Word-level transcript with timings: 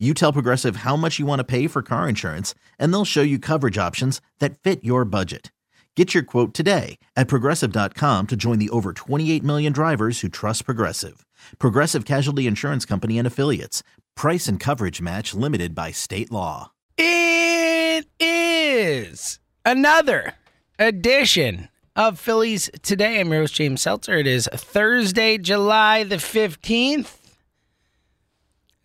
You 0.00 0.12
tell 0.12 0.32
Progressive 0.32 0.76
how 0.76 0.96
much 0.96 1.20
you 1.20 1.24
want 1.24 1.38
to 1.38 1.44
pay 1.44 1.68
for 1.68 1.80
car 1.80 2.08
insurance, 2.08 2.52
and 2.80 2.92
they'll 2.92 3.04
show 3.04 3.22
you 3.22 3.38
coverage 3.38 3.78
options 3.78 4.20
that 4.40 4.58
fit 4.58 4.82
your 4.82 5.04
budget. 5.04 5.52
Get 5.94 6.12
your 6.12 6.24
quote 6.24 6.52
today 6.52 6.98
at 7.14 7.28
progressive.com 7.28 8.26
to 8.26 8.34
join 8.36 8.58
the 8.58 8.70
over 8.70 8.92
28 8.92 9.44
million 9.44 9.72
drivers 9.72 10.20
who 10.20 10.28
trust 10.28 10.64
Progressive. 10.64 11.24
Progressive 11.60 12.04
Casualty 12.04 12.48
Insurance 12.48 12.84
Company 12.84 13.18
and 13.18 13.26
Affiliates. 13.26 13.84
Price 14.16 14.48
and 14.48 14.58
coverage 14.58 15.00
match 15.00 15.32
limited 15.32 15.76
by 15.76 15.92
state 15.92 16.32
law. 16.32 16.72
It 16.98 18.08
is 18.18 19.38
another 19.64 20.34
edition 20.80 21.68
of 21.94 22.18
Phillies 22.18 22.68
Today. 22.82 23.20
I'm 23.20 23.30
your 23.30 23.42
host, 23.42 23.54
James 23.54 23.82
Seltzer. 23.82 24.14
It 24.14 24.26
is 24.26 24.48
Thursday, 24.52 25.38
July 25.38 26.02
the 26.02 26.16
15th. 26.16 27.18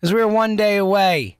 As 0.02 0.14
we're 0.14 0.26
one 0.26 0.56
day 0.56 0.78
away 0.78 1.36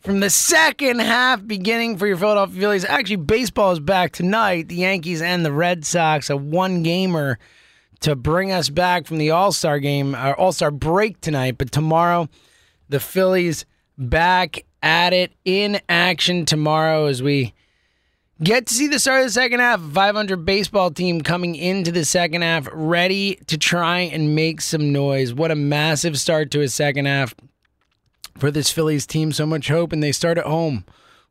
from 0.00 0.20
the 0.20 0.28
second 0.28 1.00
half 1.00 1.46
beginning 1.46 1.96
for 1.96 2.06
your 2.06 2.18
Philadelphia 2.18 2.60
Phillies. 2.60 2.84
Actually, 2.84 3.16
baseball 3.16 3.72
is 3.72 3.80
back 3.80 4.12
tonight. 4.12 4.68
The 4.68 4.76
Yankees 4.76 5.22
and 5.22 5.46
the 5.46 5.52
Red 5.52 5.86
Sox, 5.86 6.28
a 6.28 6.36
one 6.36 6.82
gamer 6.82 7.38
to 8.00 8.14
bring 8.14 8.52
us 8.52 8.68
back 8.68 9.06
from 9.06 9.16
the 9.16 9.30
All 9.30 9.50
Star 9.50 9.78
game, 9.78 10.14
uh, 10.14 10.18
our 10.18 10.36
All 10.36 10.52
Star 10.52 10.70
break 10.70 11.22
tonight. 11.22 11.56
But 11.56 11.72
tomorrow, 11.72 12.28
the 12.90 13.00
Phillies 13.00 13.64
back 13.96 14.66
at 14.82 15.14
it 15.14 15.32
in 15.46 15.80
action 15.88 16.44
tomorrow 16.44 17.06
as 17.06 17.22
we 17.22 17.54
get 18.42 18.66
to 18.66 18.74
see 18.74 18.88
the 18.88 18.98
start 18.98 19.20
of 19.20 19.28
the 19.28 19.32
second 19.32 19.60
half. 19.60 19.80
500 19.80 20.44
baseball 20.44 20.90
team 20.90 21.22
coming 21.22 21.54
into 21.54 21.90
the 21.90 22.04
second 22.04 22.42
half, 22.42 22.68
ready 22.74 23.36
to 23.46 23.56
try 23.56 24.00
and 24.00 24.34
make 24.34 24.60
some 24.60 24.92
noise. 24.92 25.32
What 25.32 25.50
a 25.50 25.56
massive 25.56 26.18
start 26.18 26.50
to 26.50 26.60
a 26.60 26.68
second 26.68 27.06
half 27.06 27.34
for 28.38 28.50
this 28.50 28.70
Phillies 28.70 29.06
team. 29.06 29.32
So 29.32 29.46
much 29.46 29.68
hope, 29.68 29.92
and 29.92 30.02
they 30.02 30.12
start 30.12 30.38
at 30.38 30.46
home, 30.46 30.84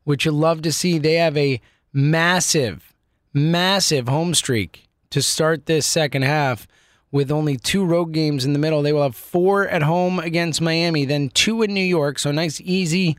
which 0.03 0.25
you 0.25 0.31
love 0.31 0.61
to 0.63 0.71
see. 0.71 0.97
They 0.97 1.15
have 1.15 1.37
a 1.37 1.61
massive, 1.93 2.93
massive 3.33 4.07
home 4.07 4.33
streak 4.33 4.87
to 5.11 5.21
start 5.21 5.65
this 5.65 5.85
second 5.85 6.23
half 6.23 6.67
with 7.11 7.31
only 7.31 7.55
two 7.55 7.85
road 7.85 8.11
games 8.11 8.43
in 8.43 8.53
the 8.53 8.59
middle. 8.59 8.81
They 8.81 8.91
will 8.91 9.03
have 9.03 9.15
four 9.15 9.67
at 9.67 9.83
home 9.83 10.19
against 10.19 10.61
Miami, 10.61 11.05
then 11.05 11.29
two 11.29 11.61
in 11.61 11.73
New 11.73 11.79
York. 11.79 12.19
So 12.19 12.31
nice, 12.31 12.59
easy 12.61 13.17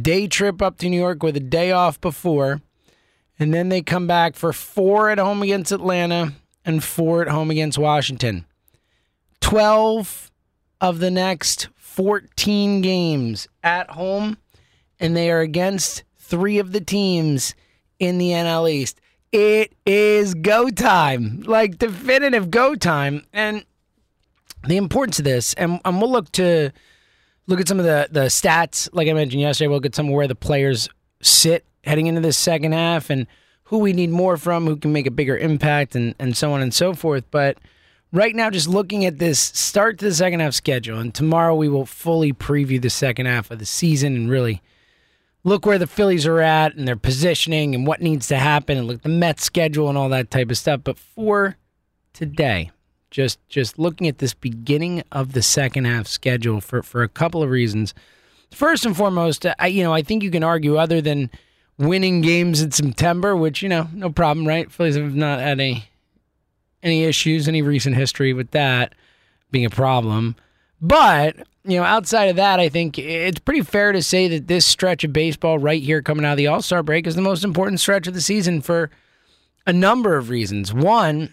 day 0.00 0.26
trip 0.26 0.62
up 0.62 0.78
to 0.78 0.88
New 0.88 0.98
York 0.98 1.22
with 1.22 1.36
a 1.36 1.40
day 1.40 1.70
off 1.70 2.00
before. 2.00 2.62
And 3.38 3.52
then 3.52 3.68
they 3.68 3.82
come 3.82 4.06
back 4.06 4.36
for 4.36 4.52
four 4.52 5.10
at 5.10 5.18
home 5.18 5.42
against 5.42 5.72
Atlanta 5.72 6.32
and 6.64 6.82
four 6.82 7.20
at 7.20 7.28
home 7.28 7.50
against 7.50 7.76
Washington. 7.76 8.46
12 9.40 10.30
of 10.80 11.00
the 11.00 11.10
next 11.10 11.68
14 11.94 12.80
games 12.80 13.46
at 13.62 13.90
home, 13.90 14.36
and 14.98 15.16
they 15.16 15.30
are 15.30 15.38
against 15.38 16.02
three 16.18 16.58
of 16.58 16.72
the 16.72 16.80
teams 16.80 17.54
in 18.00 18.18
the 18.18 18.30
NL 18.30 18.68
East. 18.68 19.00
It 19.30 19.72
is 19.86 20.34
go 20.34 20.70
time, 20.70 21.44
like 21.46 21.78
definitive 21.78 22.50
go 22.50 22.74
time. 22.74 23.24
And 23.32 23.64
the 24.66 24.76
importance 24.76 25.20
of 25.20 25.24
this, 25.24 25.54
and, 25.54 25.80
and 25.84 26.00
we'll 26.00 26.10
look 26.10 26.32
to 26.32 26.72
look 27.46 27.60
at 27.60 27.68
some 27.68 27.78
of 27.78 27.84
the, 27.84 28.08
the 28.10 28.22
stats, 28.22 28.88
like 28.92 29.06
I 29.06 29.12
mentioned 29.12 29.42
yesterday, 29.42 29.68
we'll 29.68 29.76
look 29.76 29.86
at 29.86 29.94
some 29.94 30.08
of 30.08 30.14
where 30.14 30.26
the 30.26 30.34
players 30.34 30.88
sit 31.22 31.64
heading 31.84 32.08
into 32.08 32.20
this 32.20 32.36
second 32.36 32.72
half 32.72 33.08
and 33.08 33.28
who 33.64 33.78
we 33.78 33.92
need 33.92 34.10
more 34.10 34.36
from, 34.36 34.66
who 34.66 34.76
can 34.76 34.92
make 34.92 35.06
a 35.06 35.12
bigger 35.12 35.38
impact, 35.38 35.94
and, 35.94 36.16
and 36.18 36.36
so 36.36 36.52
on 36.54 36.60
and 36.60 36.74
so 36.74 36.92
forth. 36.92 37.24
But 37.30 37.58
right 38.14 38.34
now, 38.34 38.48
just 38.48 38.68
looking 38.68 39.04
at 39.04 39.18
this 39.18 39.40
start 39.40 39.98
to 39.98 40.06
the 40.06 40.14
second 40.14 40.40
half 40.40 40.54
schedule, 40.54 40.98
and 40.98 41.14
tomorrow 41.14 41.54
we 41.54 41.68
will 41.68 41.84
fully 41.84 42.32
preview 42.32 42.80
the 42.80 42.88
second 42.88 43.26
half 43.26 43.50
of 43.50 43.58
the 43.58 43.66
season 43.66 44.14
and 44.14 44.30
really 44.30 44.62
look 45.42 45.66
where 45.66 45.78
the 45.78 45.86
Phillies 45.86 46.26
are 46.26 46.40
at 46.40 46.74
and 46.74 46.88
their 46.88 46.96
positioning 46.96 47.74
and 47.74 47.86
what 47.86 48.00
needs 48.00 48.28
to 48.28 48.36
happen, 48.36 48.78
and 48.78 48.86
look 48.86 49.02
the 49.02 49.08
Mets 49.08 49.44
schedule 49.44 49.88
and 49.88 49.98
all 49.98 50.08
that 50.08 50.30
type 50.30 50.50
of 50.50 50.56
stuff. 50.56 50.80
But 50.84 50.98
for 50.98 51.56
today, 52.14 52.70
just 53.10 53.38
just 53.48 53.78
looking 53.78 54.06
at 54.06 54.18
this 54.18 54.32
beginning 54.32 55.02
of 55.12 55.32
the 55.32 55.42
second 55.42 55.84
half 55.84 56.06
schedule 56.06 56.60
for 56.60 56.82
for 56.82 57.02
a 57.02 57.08
couple 57.08 57.42
of 57.42 57.50
reasons. 57.50 57.92
First 58.50 58.86
and 58.86 58.96
foremost, 58.96 59.44
I 59.58 59.66
you 59.66 59.82
know 59.82 59.92
I 59.92 60.02
think 60.02 60.22
you 60.22 60.30
can 60.30 60.44
argue 60.44 60.76
other 60.76 61.00
than 61.00 61.30
winning 61.76 62.20
games 62.20 62.62
in 62.62 62.70
September, 62.70 63.34
which 63.34 63.60
you 63.60 63.68
know 63.68 63.88
no 63.92 64.10
problem, 64.10 64.46
right? 64.46 64.70
Phillies 64.70 64.96
have 64.96 65.16
not 65.16 65.40
had 65.40 65.60
any 65.60 65.88
any 66.84 67.04
issues, 67.04 67.48
any 67.48 67.62
recent 67.62 67.96
history 67.96 68.32
with 68.32 68.52
that 68.52 68.94
being 69.50 69.64
a 69.64 69.70
problem. 69.70 70.36
But, 70.80 71.36
you 71.64 71.78
know, 71.78 71.82
outside 71.82 72.26
of 72.26 72.36
that, 72.36 72.60
I 72.60 72.68
think 72.68 72.98
it's 72.98 73.38
pretty 73.38 73.62
fair 73.62 73.92
to 73.92 74.02
say 74.02 74.28
that 74.28 74.46
this 74.46 74.66
stretch 74.66 75.02
of 75.02 75.12
baseball 75.12 75.58
right 75.58 75.82
here 75.82 76.02
coming 76.02 76.24
out 76.24 76.32
of 76.32 76.36
the 76.36 76.46
All 76.46 76.62
Star 76.62 76.82
break 76.82 77.06
is 77.06 77.16
the 77.16 77.22
most 77.22 77.42
important 77.42 77.80
stretch 77.80 78.06
of 78.06 78.14
the 78.14 78.20
season 78.20 78.60
for 78.60 78.90
a 79.66 79.72
number 79.72 80.16
of 80.16 80.28
reasons. 80.28 80.72
One, 80.72 81.32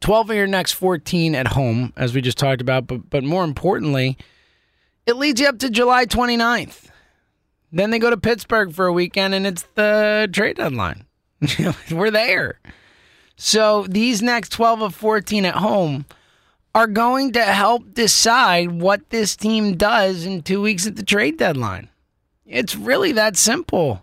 12 0.00 0.30
of 0.30 0.36
your 0.36 0.46
next 0.46 0.72
14 0.72 1.34
at 1.34 1.48
home, 1.48 1.92
as 1.96 2.14
we 2.14 2.22
just 2.22 2.38
talked 2.38 2.62
about, 2.62 2.86
but, 2.86 3.10
but 3.10 3.22
more 3.22 3.44
importantly, 3.44 4.16
it 5.06 5.16
leads 5.16 5.40
you 5.40 5.46
up 5.46 5.58
to 5.58 5.68
July 5.68 6.06
29th. 6.06 6.88
Then 7.70 7.90
they 7.90 7.98
go 7.98 8.08
to 8.08 8.16
Pittsburgh 8.16 8.72
for 8.72 8.86
a 8.86 8.92
weekend 8.92 9.34
and 9.34 9.46
it's 9.46 9.64
the 9.74 10.28
trade 10.32 10.56
deadline. 10.56 11.04
We're 11.90 12.10
there. 12.10 12.60
So 13.36 13.86
these 13.88 14.22
next 14.22 14.50
12 14.50 14.82
of 14.82 14.94
14 14.94 15.44
at 15.44 15.56
home 15.56 16.06
are 16.74 16.86
going 16.86 17.32
to 17.32 17.42
help 17.42 17.94
decide 17.94 18.80
what 18.80 19.10
this 19.10 19.36
team 19.36 19.76
does 19.76 20.24
in 20.24 20.42
two 20.42 20.60
weeks 20.60 20.86
at 20.86 20.96
the 20.96 21.04
trade 21.04 21.38
deadline. 21.38 21.88
It's 22.46 22.76
really 22.76 23.12
that 23.12 23.36
simple. 23.36 24.02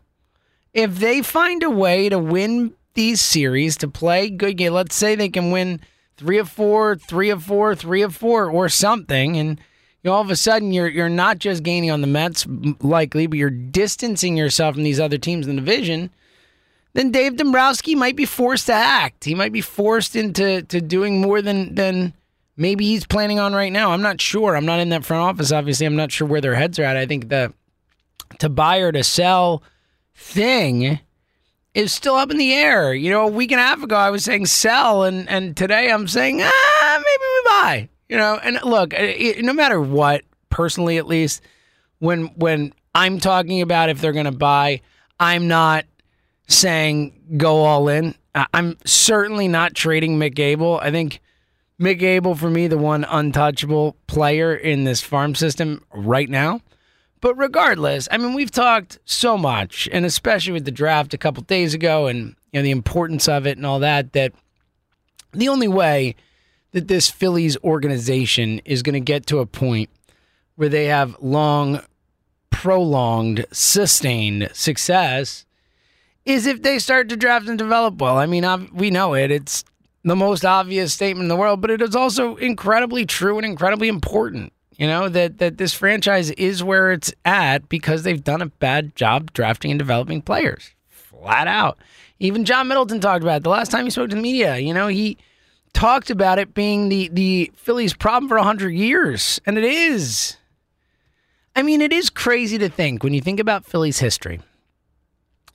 If 0.73 0.99
they 0.99 1.21
find 1.21 1.63
a 1.63 1.69
way 1.69 2.07
to 2.09 2.17
win 2.17 2.73
these 2.93 3.21
series, 3.21 3.77
to 3.77 3.87
play 3.87 4.29
good 4.29 4.57
game, 4.57 4.73
let's 4.73 4.95
say 4.95 5.15
they 5.15 5.29
can 5.29 5.51
win 5.51 5.81
three 6.17 6.37
of 6.37 6.49
four, 6.49 6.95
three 6.95 7.29
of 7.29 7.43
four, 7.43 7.75
three 7.75 8.01
of 8.01 8.15
four, 8.15 8.49
or 8.49 8.69
something, 8.69 9.37
and 9.37 9.59
you 10.03 10.09
know, 10.09 10.13
all 10.13 10.21
of 10.21 10.31
a 10.31 10.35
sudden 10.35 10.71
you're 10.71 10.87
you're 10.87 11.09
not 11.09 11.39
just 11.39 11.61
gaining 11.61 11.91
on 11.91 12.01
the 12.01 12.07
Mets 12.07 12.47
likely, 12.81 13.27
but 13.27 13.37
you're 13.37 13.49
distancing 13.49 14.37
yourself 14.37 14.75
from 14.75 14.83
these 14.83 14.99
other 14.99 15.17
teams 15.17 15.47
in 15.47 15.55
the 15.55 15.61
division 15.61 16.09
then 16.93 17.11
Dave 17.11 17.37
Dombrowski 17.37 17.95
might 17.95 18.15
be 18.15 18.25
forced 18.25 18.67
to 18.67 18.73
act. 18.73 19.23
He 19.23 19.35
might 19.35 19.53
be 19.53 19.61
forced 19.61 20.15
into 20.15 20.61
to 20.63 20.81
doing 20.81 21.21
more 21.21 21.41
than 21.41 21.75
than 21.75 22.13
maybe 22.57 22.85
he's 22.85 23.05
planning 23.05 23.39
on 23.39 23.53
right 23.53 23.71
now. 23.71 23.91
I'm 23.91 24.01
not 24.01 24.19
sure. 24.19 24.55
I'm 24.55 24.65
not 24.65 24.79
in 24.79 24.89
that 24.89 25.05
front 25.05 25.23
office. 25.23 25.51
Obviously, 25.51 25.85
I'm 25.85 25.95
not 25.95 26.11
sure 26.11 26.27
where 26.27 26.41
their 26.41 26.55
heads 26.55 26.79
are 26.79 26.83
at. 26.83 26.97
I 26.97 27.05
think 27.05 27.29
the 27.29 27.53
to 28.39 28.49
buy 28.49 28.77
or 28.77 28.91
to 28.91 29.03
sell 29.03 29.63
thing 30.15 30.99
is 31.73 31.93
still 31.93 32.15
up 32.15 32.31
in 32.31 32.37
the 32.37 32.53
air. 32.53 32.93
You 32.93 33.11
know, 33.11 33.27
a 33.27 33.31
week 33.31 33.51
and 33.51 33.61
a 33.61 33.63
half 33.63 33.81
ago 33.81 33.95
I 33.95 34.09
was 34.09 34.23
saying 34.23 34.47
sell, 34.47 35.03
and 35.03 35.29
and 35.29 35.55
today 35.55 35.91
I'm 35.91 36.07
saying 36.07 36.41
ah 36.41 36.97
maybe 36.97 37.23
we 37.33 37.49
buy. 37.49 37.89
You 38.09 38.17
know, 38.17 38.39
and 38.43 38.59
look, 38.63 38.93
it, 38.93 39.43
no 39.45 39.53
matter 39.53 39.79
what, 39.79 40.23
personally 40.49 40.97
at 40.97 41.07
least, 41.07 41.41
when 41.99 42.25
when 42.35 42.73
I'm 42.93 43.19
talking 43.19 43.61
about 43.61 43.89
if 43.89 44.01
they're 44.01 44.11
going 44.11 44.25
to 44.25 44.31
buy, 44.33 44.81
I'm 45.19 45.47
not 45.47 45.85
saying 46.51 47.37
go 47.37 47.63
all 47.63 47.87
in. 47.87 48.15
I'm 48.53 48.77
certainly 48.85 49.47
not 49.47 49.75
trading 49.75 50.17
Mick 50.17 50.39
Abel. 50.39 50.79
I 50.81 50.91
think 50.91 51.19
Mick 51.79 52.01
Abel, 52.01 52.35
for 52.35 52.49
me, 52.49 52.67
the 52.67 52.77
one 52.77 53.03
untouchable 53.03 53.97
player 54.07 54.53
in 54.53 54.83
this 54.83 55.01
farm 55.01 55.35
system 55.35 55.83
right 55.93 56.29
now. 56.29 56.61
But 57.21 57.37
regardless, 57.37 58.07
I 58.11 58.17
mean, 58.17 58.33
we've 58.33 58.51
talked 58.51 58.99
so 59.05 59.37
much, 59.37 59.87
and 59.91 60.05
especially 60.05 60.53
with 60.53 60.65
the 60.65 60.71
draft 60.71 61.13
a 61.13 61.17
couple 61.17 61.43
days 61.43 61.73
ago 61.73 62.07
and 62.07 62.35
you 62.51 62.59
know 62.59 62.63
the 62.63 62.71
importance 62.71 63.27
of 63.27 63.45
it 63.45 63.57
and 63.57 63.65
all 63.65 63.79
that, 63.79 64.13
that 64.13 64.33
the 65.31 65.49
only 65.49 65.67
way 65.67 66.15
that 66.71 66.87
this 66.87 67.09
Phillies 67.09 67.57
organization 67.63 68.59
is 68.65 68.81
going 68.81 68.93
to 68.93 68.99
get 68.99 69.25
to 69.27 69.39
a 69.39 69.45
point 69.45 69.89
where 70.55 70.69
they 70.69 70.85
have 70.85 71.15
long, 71.21 71.81
prolonged, 72.49 73.45
sustained 73.51 74.49
success 74.53 75.45
is 76.25 76.45
if 76.45 76.61
they 76.61 76.79
start 76.79 77.09
to 77.09 77.17
draft 77.17 77.47
and 77.47 77.57
develop 77.57 77.99
well. 77.99 78.17
I 78.17 78.25
mean, 78.25 78.69
we 78.73 78.91
know 78.91 79.13
it. 79.13 79.31
It's 79.31 79.63
the 80.03 80.15
most 80.15 80.45
obvious 80.45 80.93
statement 80.93 81.25
in 81.25 81.29
the 81.29 81.35
world, 81.35 81.61
but 81.61 81.71
it 81.71 81.81
is 81.81 81.95
also 81.95 82.35
incredibly 82.37 83.05
true 83.05 83.37
and 83.37 83.45
incredibly 83.45 83.87
important. 83.87 84.53
You 84.77 84.87
know, 84.87 85.09
that, 85.09 85.37
that 85.37 85.57
this 85.57 85.73
franchise 85.73 86.31
is 86.31 86.63
where 86.63 86.91
it's 86.91 87.13
at 87.23 87.69
because 87.69 88.01
they've 88.01 88.23
done 88.23 88.41
a 88.41 88.47
bad 88.47 88.95
job 88.95 89.31
drafting 89.31 89.69
and 89.69 89.77
developing 89.77 90.23
players. 90.23 90.71
Flat 90.89 91.47
out. 91.47 91.77
Even 92.19 92.45
John 92.45 92.67
Middleton 92.67 92.99
talked 92.99 93.23
about 93.23 93.37
it 93.37 93.43
the 93.43 93.49
last 93.49 93.69
time 93.69 93.83
he 93.83 93.91
spoke 93.91 94.09
to 94.09 94.15
the 94.15 94.21
media. 94.21 94.57
You 94.57 94.73
know, 94.73 94.87
he 94.87 95.17
talked 95.73 96.09
about 96.09 96.39
it 96.39 96.53
being 96.53 96.89
the, 96.89 97.09
the 97.09 97.51
Phillies' 97.55 97.93
problem 97.93 98.27
for 98.27 98.37
100 98.37 98.69
years, 98.69 99.39
and 99.45 99.57
it 99.57 99.63
is. 99.63 100.37
I 101.55 101.61
mean, 101.61 101.81
it 101.81 101.93
is 101.93 102.09
crazy 102.09 102.57
to 102.57 102.69
think 102.69 103.03
when 103.03 103.13
you 103.13 103.21
think 103.21 103.39
about 103.39 103.65
Phillies' 103.65 103.99
history, 103.99 104.39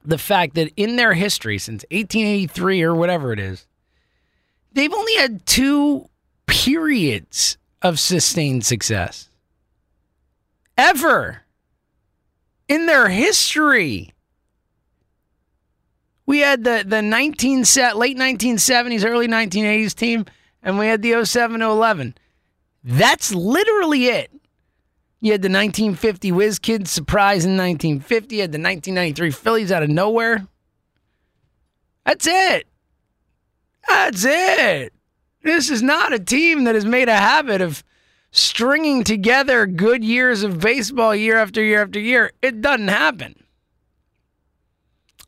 the 0.07 0.19
fact 0.19 0.55
that 0.55 0.73
in 0.77 0.97
their 0.97 1.15
history 1.15 1.59
since 1.59 1.85
1883 1.91 2.83
or 2.83 2.95
whatever 2.95 3.33
it 3.33 3.39
is, 3.39 3.67
they've 4.73 4.93
only 4.93 5.15
had 5.17 5.45
two 5.47 6.09
periods 6.47 7.59
of 7.83 7.99
sustained 7.99 8.65
success. 8.65 9.29
Ever 10.79 11.43
in 12.69 12.87
their 12.87 13.09
history. 13.09 14.13
We 16.25 16.41
had 16.41 16.65
the, 16.65 16.85
the 16.87 17.03
19 17.03 17.65
set, 17.65 17.97
late 17.97 18.17
1970s, 18.17 19.05
early 19.05 19.29
1980s 19.29 19.95
team, 19.95 20.27
and 20.63 20.79
we 20.79 20.87
had 20.87 21.03
the 21.03 21.25
07 21.25 21.61
to 21.61 21.67
11. 21.67 22.17
That's 22.83 23.33
literally 23.35 24.07
it. 24.07 24.31
You 25.27 25.33
had 25.33 25.43
the 25.43 25.49
1950 25.49 26.31
Whiz 26.31 26.61
Kids 26.61 26.89
surprise 26.89 27.45
in 27.45 27.57
1950. 27.57 28.37
You 28.37 28.43
had 28.43 28.53
the 28.53 28.61
1993 28.61 29.33
Phillies 29.33 29.73
out 29.73 29.83
of 29.83 29.89
nowhere. 29.89 30.47
That's 32.05 32.29
it. 32.29 32.69
That's 33.89 34.25
it. 34.25 34.93
This 35.43 35.69
is 35.69 35.83
not 35.83 36.13
a 36.13 36.21
team 36.21 36.63
that 36.63 36.77
has 36.77 36.85
made 36.85 37.09
a 37.09 37.17
habit 37.17 37.61
of 37.61 37.83
stringing 38.31 39.03
together 39.03 39.67
good 39.67 40.05
years 40.05 40.45
of 40.45 40.61
baseball 40.61 41.13
year 41.13 41.39
after 41.39 41.61
year 41.61 41.83
after 41.83 41.99
year. 41.99 42.31
It 42.41 42.61
doesn't 42.61 42.87
happen. 42.87 43.35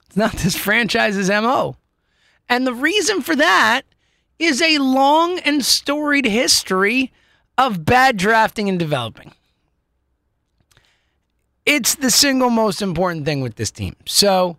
It's 0.06 0.16
not 0.16 0.34
this 0.34 0.54
franchise's 0.54 1.28
MO. 1.28 1.74
And 2.48 2.64
the 2.64 2.72
reason 2.72 3.20
for 3.20 3.34
that 3.34 3.82
is 4.38 4.62
a 4.62 4.78
long 4.78 5.40
and 5.40 5.64
storied 5.64 6.26
history 6.26 7.12
of 7.58 7.84
bad 7.84 8.16
drafting 8.16 8.68
and 8.68 8.78
developing. 8.78 9.32
It's 11.68 11.96
the 11.96 12.10
single 12.10 12.48
most 12.48 12.80
important 12.80 13.26
thing 13.26 13.42
with 13.42 13.56
this 13.56 13.70
team. 13.70 13.94
So 14.06 14.56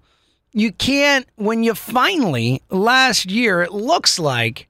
you 0.53 0.71
can't, 0.71 1.25
when 1.37 1.63
you 1.63 1.73
finally, 1.73 2.61
last 2.69 3.31
year, 3.31 3.63
it 3.63 3.73
looks 3.73 4.19
like 4.19 4.67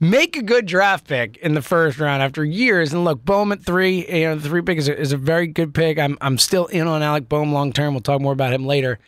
make 0.00 0.36
a 0.36 0.42
good 0.42 0.66
draft 0.66 1.06
pick 1.06 1.36
in 1.36 1.54
the 1.54 1.62
first 1.62 2.00
round 2.00 2.24
after 2.24 2.44
years. 2.44 2.92
And 2.92 3.04
look, 3.04 3.24
Bohm 3.24 3.52
at 3.52 3.62
three, 3.62 4.04
you 4.12 4.24
know, 4.24 4.34
the 4.34 4.48
three 4.48 4.62
pick 4.62 4.78
is 4.78 4.88
a, 4.88 4.98
is 4.98 5.12
a 5.12 5.16
very 5.16 5.46
good 5.46 5.74
pick. 5.74 5.96
I'm 5.96 6.18
I'm 6.20 6.38
still 6.38 6.66
in 6.66 6.88
on 6.88 7.04
Alec 7.04 7.28
Bohm 7.28 7.52
long 7.52 7.72
term. 7.72 7.94
We'll 7.94 8.00
talk 8.00 8.20
more 8.20 8.32
about 8.32 8.52
him 8.52 8.66
later. 8.66 8.98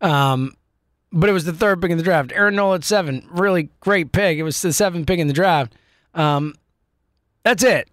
Um, 0.00 0.54
but 1.12 1.28
it 1.28 1.34
was 1.34 1.44
the 1.44 1.52
third 1.52 1.82
pick 1.82 1.90
in 1.90 1.98
the 1.98 2.04
draft. 2.04 2.32
Aaron 2.32 2.56
Nola 2.56 2.76
at 2.76 2.84
seven, 2.84 3.28
really 3.30 3.68
great 3.80 4.12
pick. 4.12 4.38
It 4.38 4.44
was 4.44 4.62
the 4.62 4.72
seventh 4.72 5.06
pick 5.06 5.18
in 5.18 5.26
the 5.26 5.34
draft. 5.34 5.74
Um, 6.14 6.54
that's 7.42 7.64
it. 7.64 7.90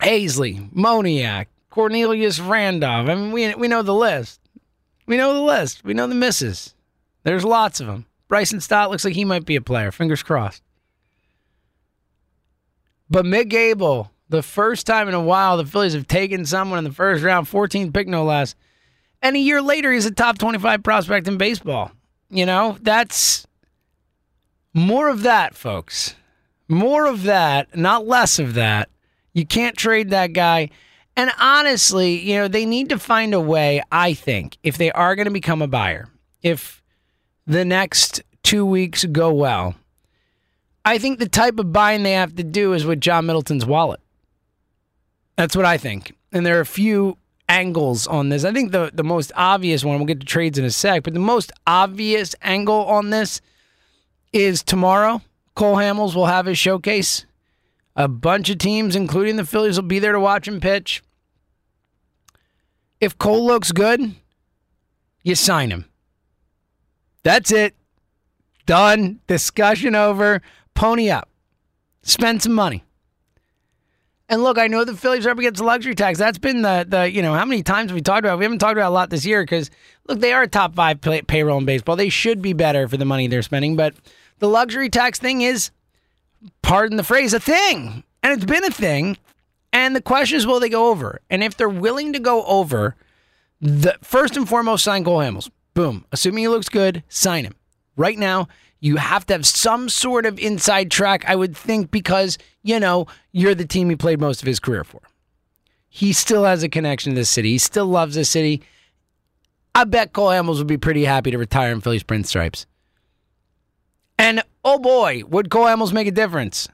Haseley, 0.00 0.72
Moniak, 0.72 1.48
Cornelius 1.78 2.40
Randolph. 2.40 3.08
I 3.08 3.14
mean, 3.14 3.30
we 3.30 3.54
we 3.54 3.68
know 3.68 3.82
the 3.82 3.94
list. 3.94 4.40
We 5.06 5.16
know 5.16 5.32
the 5.32 5.40
list. 5.40 5.84
We 5.84 5.94
know 5.94 6.08
the 6.08 6.14
misses. 6.16 6.74
There's 7.22 7.44
lots 7.44 7.78
of 7.78 7.86
them. 7.86 8.04
Bryson 8.26 8.60
Stott 8.60 8.90
looks 8.90 9.04
like 9.04 9.14
he 9.14 9.24
might 9.24 9.44
be 9.44 9.54
a 9.54 9.60
player. 9.60 9.92
Fingers 9.92 10.24
crossed. 10.24 10.60
But 13.08 13.26
Mick 13.26 13.54
Abel, 13.54 14.10
the 14.28 14.42
first 14.42 14.88
time 14.88 15.06
in 15.06 15.14
a 15.14 15.22
while 15.22 15.56
the 15.56 15.64
Phillies 15.64 15.94
have 15.94 16.08
taken 16.08 16.44
someone 16.44 16.78
in 16.78 16.84
the 16.84 16.90
first 16.90 17.22
round, 17.22 17.46
14th 17.46 17.94
pick 17.94 18.08
no 18.08 18.24
less. 18.24 18.56
And 19.22 19.36
a 19.36 19.38
year 19.38 19.62
later, 19.62 19.92
he's 19.92 20.04
a 20.04 20.10
top 20.10 20.36
25 20.36 20.82
prospect 20.82 21.28
in 21.28 21.38
baseball. 21.38 21.92
You 22.28 22.44
know, 22.44 22.76
that's 22.80 23.46
more 24.74 25.08
of 25.08 25.22
that, 25.22 25.54
folks. 25.54 26.16
More 26.66 27.06
of 27.06 27.22
that, 27.22 27.76
not 27.76 28.04
less 28.04 28.40
of 28.40 28.54
that. 28.54 28.88
You 29.32 29.46
can't 29.46 29.76
trade 29.76 30.10
that 30.10 30.32
guy. 30.32 30.70
And 31.18 31.32
honestly, 31.40 32.16
you 32.20 32.36
know, 32.36 32.46
they 32.46 32.64
need 32.64 32.90
to 32.90 32.98
find 32.98 33.34
a 33.34 33.40
way, 33.40 33.82
I 33.90 34.14
think, 34.14 34.56
if 34.62 34.78
they 34.78 34.92
are 34.92 35.16
going 35.16 35.24
to 35.24 35.32
become 35.32 35.60
a 35.60 35.66
buyer, 35.66 36.08
if 36.44 36.80
the 37.44 37.64
next 37.64 38.22
two 38.44 38.64
weeks 38.64 39.04
go 39.04 39.32
well, 39.32 39.74
I 40.84 40.98
think 40.98 41.18
the 41.18 41.28
type 41.28 41.58
of 41.58 41.72
buying 41.72 42.04
they 42.04 42.12
have 42.12 42.36
to 42.36 42.44
do 42.44 42.72
is 42.72 42.86
with 42.86 43.00
John 43.00 43.26
Middleton's 43.26 43.66
wallet. 43.66 43.98
That's 45.34 45.56
what 45.56 45.64
I 45.64 45.76
think. 45.76 46.16
And 46.30 46.46
there 46.46 46.56
are 46.56 46.60
a 46.60 46.66
few 46.66 47.18
angles 47.48 48.06
on 48.06 48.28
this. 48.28 48.44
I 48.44 48.52
think 48.52 48.70
the, 48.70 48.92
the 48.94 49.02
most 49.02 49.32
obvious 49.34 49.84
one, 49.84 49.96
we'll 49.96 50.06
get 50.06 50.20
to 50.20 50.26
trades 50.26 50.56
in 50.56 50.64
a 50.64 50.70
sec, 50.70 51.02
but 51.02 51.14
the 51.14 51.20
most 51.20 51.50
obvious 51.66 52.36
angle 52.42 52.86
on 52.86 53.10
this 53.10 53.40
is 54.32 54.62
tomorrow. 54.62 55.20
Cole 55.56 55.78
Hamels 55.78 56.14
will 56.14 56.26
have 56.26 56.46
his 56.46 56.58
showcase. 56.58 57.26
A 57.96 58.06
bunch 58.06 58.50
of 58.50 58.58
teams, 58.58 58.94
including 58.94 59.34
the 59.34 59.44
Phillies, 59.44 59.74
will 59.74 59.88
be 59.88 59.98
there 59.98 60.12
to 60.12 60.20
watch 60.20 60.46
him 60.46 60.60
pitch. 60.60 61.02
If 63.00 63.18
Cole 63.18 63.46
looks 63.46 63.72
good, 63.72 64.14
you 65.22 65.34
sign 65.34 65.70
him. 65.70 65.84
That's 67.22 67.52
it. 67.52 67.74
Done. 68.66 69.20
Discussion 69.26 69.94
over. 69.94 70.42
Pony 70.74 71.10
up. 71.10 71.28
Spend 72.02 72.42
some 72.42 72.54
money. 72.54 72.84
And 74.30 74.42
look, 74.42 74.58
I 74.58 74.66
know 74.66 74.84
the 74.84 74.94
Phillies 74.94 75.26
are 75.26 75.30
up 75.30 75.38
against 75.38 75.58
the 75.58 75.64
luxury 75.64 75.94
tax. 75.94 76.18
That's 76.18 76.38
been 76.38 76.60
the 76.60 76.84
the 76.86 77.10
you 77.10 77.22
know 77.22 77.32
how 77.34 77.46
many 77.46 77.62
times 77.62 77.90
have 77.90 77.94
we 77.94 78.02
talked 78.02 78.20
about? 78.20 78.38
We 78.38 78.44
haven't 78.44 78.58
talked 78.58 78.76
about 78.76 78.90
a 78.90 78.94
lot 78.94 79.08
this 79.08 79.24
year 79.24 79.42
because 79.42 79.70
look, 80.06 80.20
they 80.20 80.32
are 80.32 80.42
a 80.42 80.48
top 80.48 80.74
five 80.74 81.00
pay- 81.00 81.22
payroll 81.22 81.58
in 81.58 81.64
baseball. 81.64 81.96
They 81.96 82.10
should 82.10 82.42
be 82.42 82.52
better 82.52 82.88
for 82.88 82.98
the 82.98 83.06
money 83.06 83.26
they're 83.26 83.42
spending, 83.42 83.74
but 83.74 83.94
the 84.38 84.48
luxury 84.48 84.90
tax 84.90 85.18
thing 85.18 85.40
is, 85.40 85.70
pardon 86.60 86.98
the 86.98 87.04
phrase, 87.04 87.32
a 87.32 87.40
thing, 87.40 88.04
and 88.22 88.32
it's 88.34 88.44
been 88.44 88.64
a 88.64 88.70
thing. 88.70 89.16
And 89.72 89.94
the 89.94 90.00
question 90.00 90.36
is, 90.36 90.46
will 90.46 90.60
they 90.60 90.68
go 90.68 90.90
over? 90.90 91.20
And 91.30 91.42
if 91.44 91.56
they're 91.56 91.68
willing 91.68 92.12
to 92.12 92.18
go 92.18 92.44
over, 92.44 92.96
the 93.60 93.96
first 94.02 94.36
and 94.36 94.48
foremost, 94.48 94.84
sign 94.84 95.04
Cole 95.04 95.18
Hamels. 95.18 95.50
Boom. 95.74 96.04
Assuming 96.12 96.42
he 96.44 96.48
looks 96.48 96.68
good, 96.68 97.02
sign 97.08 97.44
him. 97.44 97.54
Right 97.96 98.18
now, 98.18 98.48
you 98.80 98.96
have 98.96 99.26
to 99.26 99.34
have 99.34 99.46
some 99.46 99.88
sort 99.88 100.24
of 100.24 100.38
inside 100.38 100.90
track, 100.90 101.24
I 101.26 101.34
would 101.36 101.56
think, 101.56 101.90
because, 101.90 102.38
you 102.62 102.78
know, 102.78 103.06
you're 103.32 103.54
the 103.54 103.66
team 103.66 103.90
he 103.90 103.96
played 103.96 104.20
most 104.20 104.40
of 104.40 104.46
his 104.46 104.60
career 104.60 104.84
for. 104.84 105.00
He 105.88 106.12
still 106.12 106.44
has 106.44 106.62
a 106.62 106.68
connection 106.68 107.12
to 107.12 107.16
this 107.16 107.30
city. 107.30 107.50
He 107.50 107.58
still 107.58 107.86
loves 107.86 108.14
this 108.14 108.30
city. 108.30 108.62
I 109.74 109.84
bet 109.84 110.12
Cole 110.12 110.28
Hamels 110.28 110.58
would 110.58 110.66
be 110.66 110.78
pretty 110.78 111.04
happy 111.04 111.30
to 111.30 111.38
retire 111.38 111.72
in 111.72 111.80
Phillies 111.80 112.02
print 112.02 112.26
stripes. 112.26 112.66
And 114.18 114.42
oh 114.64 114.78
boy, 114.78 115.22
would 115.28 115.50
Cole 115.50 115.66
Hamels 115.66 115.92
make 115.92 116.06
a 116.06 116.12
difference? 116.12 116.68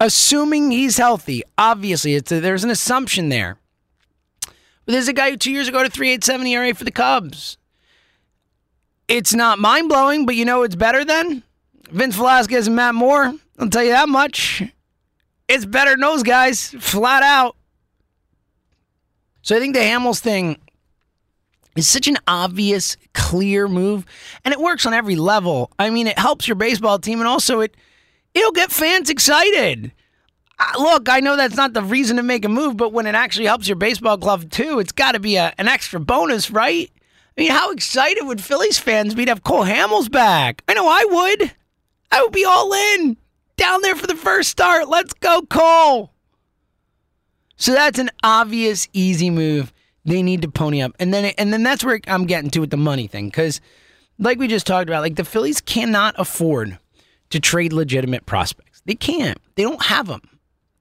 Assuming 0.00 0.70
he's 0.70 0.96
healthy, 0.96 1.42
obviously, 1.56 2.14
it's 2.14 2.30
a, 2.30 2.40
there's 2.40 2.64
an 2.64 2.70
assumption 2.70 3.28
there. 3.30 3.58
But 4.40 4.92
there's 4.92 5.08
a 5.08 5.12
guy 5.12 5.30
who 5.30 5.36
two 5.36 5.50
years 5.50 5.68
ago 5.68 5.82
to 5.82 5.90
3.87 5.90 6.48
ERA 6.48 6.74
for 6.74 6.84
the 6.84 6.90
Cubs. 6.90 7.58
It's 9.08 9.34
not 9.34 9.58
mind 9.58 9.88
blowing, 9.88 10.24
but 10.24 10.36
you 10.36 10.44
know 10.44 10.62
it's 10.62 10.76
better 10.76 11.04
than 11.04 11.42
Vince 11.90 12.14
Velasquez 12.14 12.66
and 12.66 12.76
Matt 12.76 12.94
Moore. 12.94 13.34
I'll 13.58 13.70
tell 13.70 13.82
you 13.82 13.90
that 13.90 14.08
much. 14.08 14.62
It's 15.48 15.64
better 15.64 15.92
than 15.92 16.00
those 16.00 16.22
guys, 16.22 16.70
flat 16.78 17.22
out. 17.22 17.56
So 19.42 19.56
I 19.56 19.60
think 19.60 19.74
the 19.74 19.80
Hamels 19.80 20.20
thing 20.20 20.58
is 21.74 21.88
such 21.88 22.06
an 22.06 22.18
obvious, 22.26 22.96
clear 23.14 23.66
move, 23.66 24.04
and 24.44 24.52
it 24.52 24.60
works 24.60 24.84
on 24.84 24.92
every 24.92 25.16
level. 25.16 25.70
I 25.78 25.90
mean, 25.90 26.06
it 26.06 26.18
helps 26.18 26.46
your 26.46 26.54
baseball 26.54 26.98
team, 26.98 27.18
and 27.20 27.28
also 27.28 27.60
it 27.60 27.74
it'll 28.38 28.52
get 28.52 28.70
fans 28.70 29.10
excited. 29.10 29.92
Look, 30.78 31.08
I 31.08 31.20
know 31.20 31.36
that's 31.36 31.56
not 31.56 31.72
the 31.72 31.82
reason 31.82 32.16
to 32.16 32.22
make 32.22 32.44
a 32.44 32.48
move, 32.48 32.76
but 32.76 32.92
when 32.92 33.06
it 33.06 33.14
actually 33.14 33.46
helps 33.46 33.68
your 33.68 33.76
baseball 33.76 34.18
club 34.18 34.50
too, 34.50 34.78
it's 34.80 34.92
got 34.92 35.12
to 35.12 35.20
be 35.20 35.36
a, 35.36 35.54
an 35.58 35.68
extra 35.68 36.00
bonus, 36.00 36.50
right? 36.50 36.90
I 37.36 37.40
mean, 37.40 37.50
how 37.50 37.70
excited 37.70 38.24
would 38.24 38.40
Phillies 38.40 38.78
fans 38.78 39.14
be 39.14 39.24
to 39.24 39.30
have 39.30 39.44
Cole 39.44 39.64
Hamels 39.64 40.10
back? 40.10 40.62
I 40.66 40.74
know 40.74 40.88
I 40.88 41.04
would. 41.08 41.52
I 42.10 42.22
would 42.22 42.32
be 42.32 42.44
all 42.44 42.72
in 42.72 43.16
down 43.56 43.82
there 43.82 43.94
for 43.94 44.08
the 44.08 44.16
first 44.16 44.50
start. 44.50 44.88
Let's 44.88 45.12
go, 45.14 45.42
Cole. 45.42 46.12
So 47.56 47.72
that's 47.72 47.98
an 47.98 48.10
obvious, 48.24 48.88
easy 48.92 49.30
move. 49.30 49.72
They 50.04 50.22
need 50.22 50.42
to 50.42 50.48
pony 50.48 50.80
up, 50.80 50.92
and 50.98 51.12
then 51.12 51.34
and 51.36 51.52
then 51.52 51.62
that's 51.62 51.84
where 51.84 52.00
I'm 52.06 52.24
getting 52.24 52.50
to 52.50 52.60
with 52.60 52.70
the 52.70 52.78
money 52.78 53.08
thing, 53.08 53.26
because 53.26 53.60
like 54.18 54.38
we 54.38 54.48
just 54.48 54.66
talked 54.66 54.88
about, 54.88 55.02
like 55.02 55.16
the 55.16 55.24
Phillies 55.24 55.60
cannot 55.60 56.14
afford 56.16 56.78
to 57.30 57.40
trade 57.40 57.72
legitimate 57.72 58.26
prospects. 58.26 58.82
They 58.84 58.94
can't. 58.94 59.38
They 59.54 59.62
don't 59.62 59.82
have 59.82 60.06
them. 60.06 60.22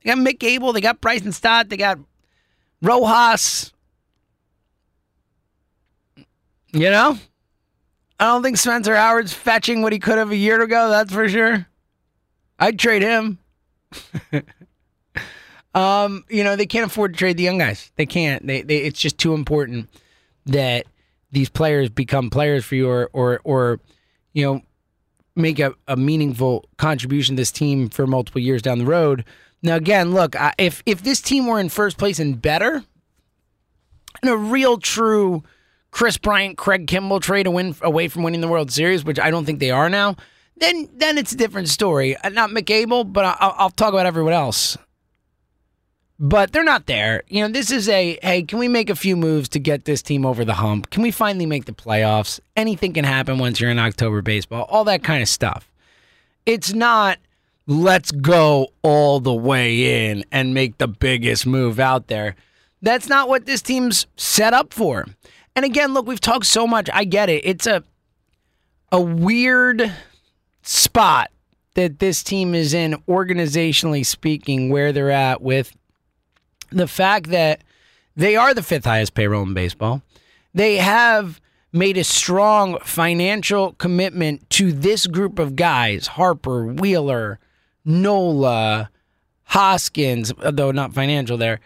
They 0.04 0.10
got 0.10 0.18
Mick 0.20 0.44
Abel. 0.44 0.74
They 0.74 0.82
got 0.82 1.02
Bryson 1.02 1.32
Stott. 1.32 1.70
They 1.70 1.78
got 1.78 2.00
Rojas. 2.82 3.74
You 6.72 6.92
know? 6.92 7.18
I 8.20 8.26
don't 8.26 8.44
think 8.44 8.58
Spencer 8.58 8.96
Howard's 8.96 9.34
fetching 9.34 9.82
what 9.82 9.94
he 9.94 10.00
could 10.00 10.18
have 10.18 10.32
a 10.32 10.36
year 10.36 10.62
ago, 10.62 10.90
that's 10.90 11.14
for 11.14 11.30
sure. 11.30 11.68
I'd 12.60 12.80
trade 12.80 13.04
him. 13.04 13.38
Um, 15.78 16.26
you 16.28 16.44
know, 16.44 16.56
they 16.56 16.66
can't 16.66 16.88
afford 16.88 17.14
to 17.14 17.20
trade 17.20 17.38
the 17.38 17.44
young 17.44 17.60
guys. 17.60 17.92
They 17.98 18.08
can't. 18.08 18.48
They, 18.48 18.64
they 18.64 18.78
it's 18.78 19.00
just 19.00 19.20
too 19.20 19.36
important 19.36 19.90
that 20.48 20.88
these 21.32 21.50
players 21.50 21.90
become 21.90 22.32
players 22.32 22.66
for 22.66 22.74
you 22.74 22.90
or 22.90 23.12
or 23.14 23.42
or 23.44 23.80
you 24.34 24.44
know 24.44 24.62
make 25.38 25.60
a, 25.60 25.74
a 25.88 25.96
meaningful 25.96 26.66
contribution 26.78 27.36
to 27.36 27.42
this 27.42 27.52
team 27.52 27.90
for 27.90 28.08
multiple 28.08 28.42
years 28.42 28.62
down 28.62 28.80
the 28.80 28.86
road. 28.86 29.24
Now 29.62 29.76
again, 29.76 30.14
look, 30.14 30.36
I, 30.36 30.54
if 30.58 30.84
if 30.86 31.04
this 31.04 31.22
team 31.22 31.48
were 31.48 31.60
in 31.60 31.70
first 31.70 31.98
place 31.98 32.20
and 32.20 32.42
better, 32.42 32.84
and 34.22 34.32
a 34.32 34.38
real 34.38 34.78
true 34.78 35.44
Kris 35.92 36.18
Bryant, 36.18 36.58
Craig 36.58 36.88
Kimbrel 36.88 37.22
trade 37.22 37.48
win 37.48 37.76
away 37.82 38.08
from 38.08 38.24
winning 38.24 38.42
the 38.42 38.48
World 38.48 38.72
Series, 38.72 39.04
which 39.04 39.20
I 39.20 39.32
don't 39.32 39.46
think 39.46 39.60
they 39.60 39.72
are 39.72 39.90
now, 39.90 40.16
then 40.58 40.90
then 40.94 41.18
it's 41.18 41.32
a 41.32 41.38
different 41.38 41.70
story. 41.70 42.16
Uh, 42.18 42.30
not 42.30 42.50
Mick 42.50 42.70
Abel, 42.70 43.04
but 43.04 43.26
I'll, 43.26 43.56
I'll 43.58 43.70
talk 43.70 43.94
about 43.94 44.06
everyone 44.06 44.34
else 44.34 44.78
but 46.20 46.52
they're 46.52 46.64
not 46.64 46.88
there. 46.88 47.24
You 47.28 47.42
know, 47.42 47.50
this 47.50 47.72
is 47.72 47.88
a 47.90 48.18
hey, 48.22 48.44
can 48.44 48.60
we 48.60 48.68
make 48.68 48.90
a 48.90 48.96
few 48.96 49.16
moves 49.16 49.50
to 49.50 49.60
get 49.60 49.86
this 49.86 50.02
team 50.02 50.26
over 50.26 50.44
the 50.44 50.56
hump? 50.56 50.90
Can 50.90 51.04
we 51.04 51.12
finally 51.12 51.46
make 51.46 51.66
the 51.66 51.74
playoffs? 51.74 52.40
Anything 52.56 52.94
can 52.94 53.06
happen 53.06 53.38
once 53.38 53.60
you're 53.60 53.72
in 53.72 53.80
October 53.80 54.22
baseball, 54.22 54.64
all 54.70 54.84
that 54.86 55.04
kind 55.04 55.22
of 55.22 55.30
stuff. 55.30 55.70
It's 56.46 56.74
not 56.74 57.20
let's 57.68 58.12
go 58.12 58.70
all 58.82 59.20
the 59.20 59.34
way 59.34 60.10
in 60.10 60.24
and 60.32 60.54
make 60.54 60.78
the 60.78 60.88
biggest 60.88 61.46
move 61.46 61.80
out 61.80 62.08
there. 62.08 62.36
That's 62.82 63.10
not 63.10 63.28
what 63.28 63.46
this 63.46 63.62
team's 63.62 64.08
set 64.16 64.54
up 64.54 64.74
for. 64.74 65.06
And 65.56 65.66
again, 65.66 65.94
look, 65.94 66.08
we've 66.08 66.22
talked 66.22 66.46
so 66.46 66.66
much. 66.66 66.90
I 66.94 67.04
get 67.04 67.30
it. 67.30 67.46
It's 67.46 67.68
a 67.68 67.84
a 68.92 69.02
weird 69.02 69.94
spot 70.62 71.30
that 71.74 72.00
this 72.00 72.24
team 72.24 72.56
is 72.56 72.74
in 72.74 72.94
organizationally 73.08 74.06
speaking 74.06 74.70
where 74.70 74.92
they're 74.92 75.12
at 75.12 75.42
with 75.42 75.76
the 76.70 76.88
fact 76.88 77.30
that 77.30 77.64
they 78.16 78.36
are 78.36 78.54
the 78.54 78.64
fifth 78.64 78.86
highest 78.86 79.14
payroll 79.14 79.44
in 79.44 79.54
baseball. 79.54 80.02
They 80.54 80.78
have 80.78 81.40
made 81.72 81.98
a 81.98 82.04
strong 82.04 82.80
financial 82.80 83.74
commitment 83.74 84.50
to 84.52 84.72
this 84.72 85.06
group 85.06 85.40
of 85.40 85.56
guys 85.56 86.08
Harper, 86.08 86.66
Wheeler, 86.66 87.40
Nola, 87.86 88.90
Hoskins, 89.44 90.34
though 90.40 90.72
not 90.72 90.94
financial 90.94 91.38
there, 91.38 91.60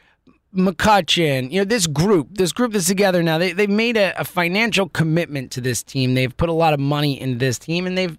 McCutchen, 0.53 1.51
you 1.51 1.61
know, 1.61 1.65
this 1.65 1.87
group, 1.87 2.27
this 2.33 2.51
group 2.51 2.73
that's 2.73 2.85
together 2.85 3.23
now, 3.23 3.37
they, 3.37 3.53
they've 3.53 3.69
made 3.69 3.95
a, 3.95 4.19
a 4.19 4.25
financial 4.25 4.89
commitment 4.89 5.51
to 5.51 5.61
this 5.61 5.81
team. 5.81 6.13
They've 6.13 6.35
put 6.35 6.49
a 6.49 6.53
lot 6.53 6.73
of 6.73 6.79
money 6.79 7.19
into 7.19 7.37
this 7.37 7.57
team 7.57 7.87
and 7.87 7.97
they've 7.97 8.17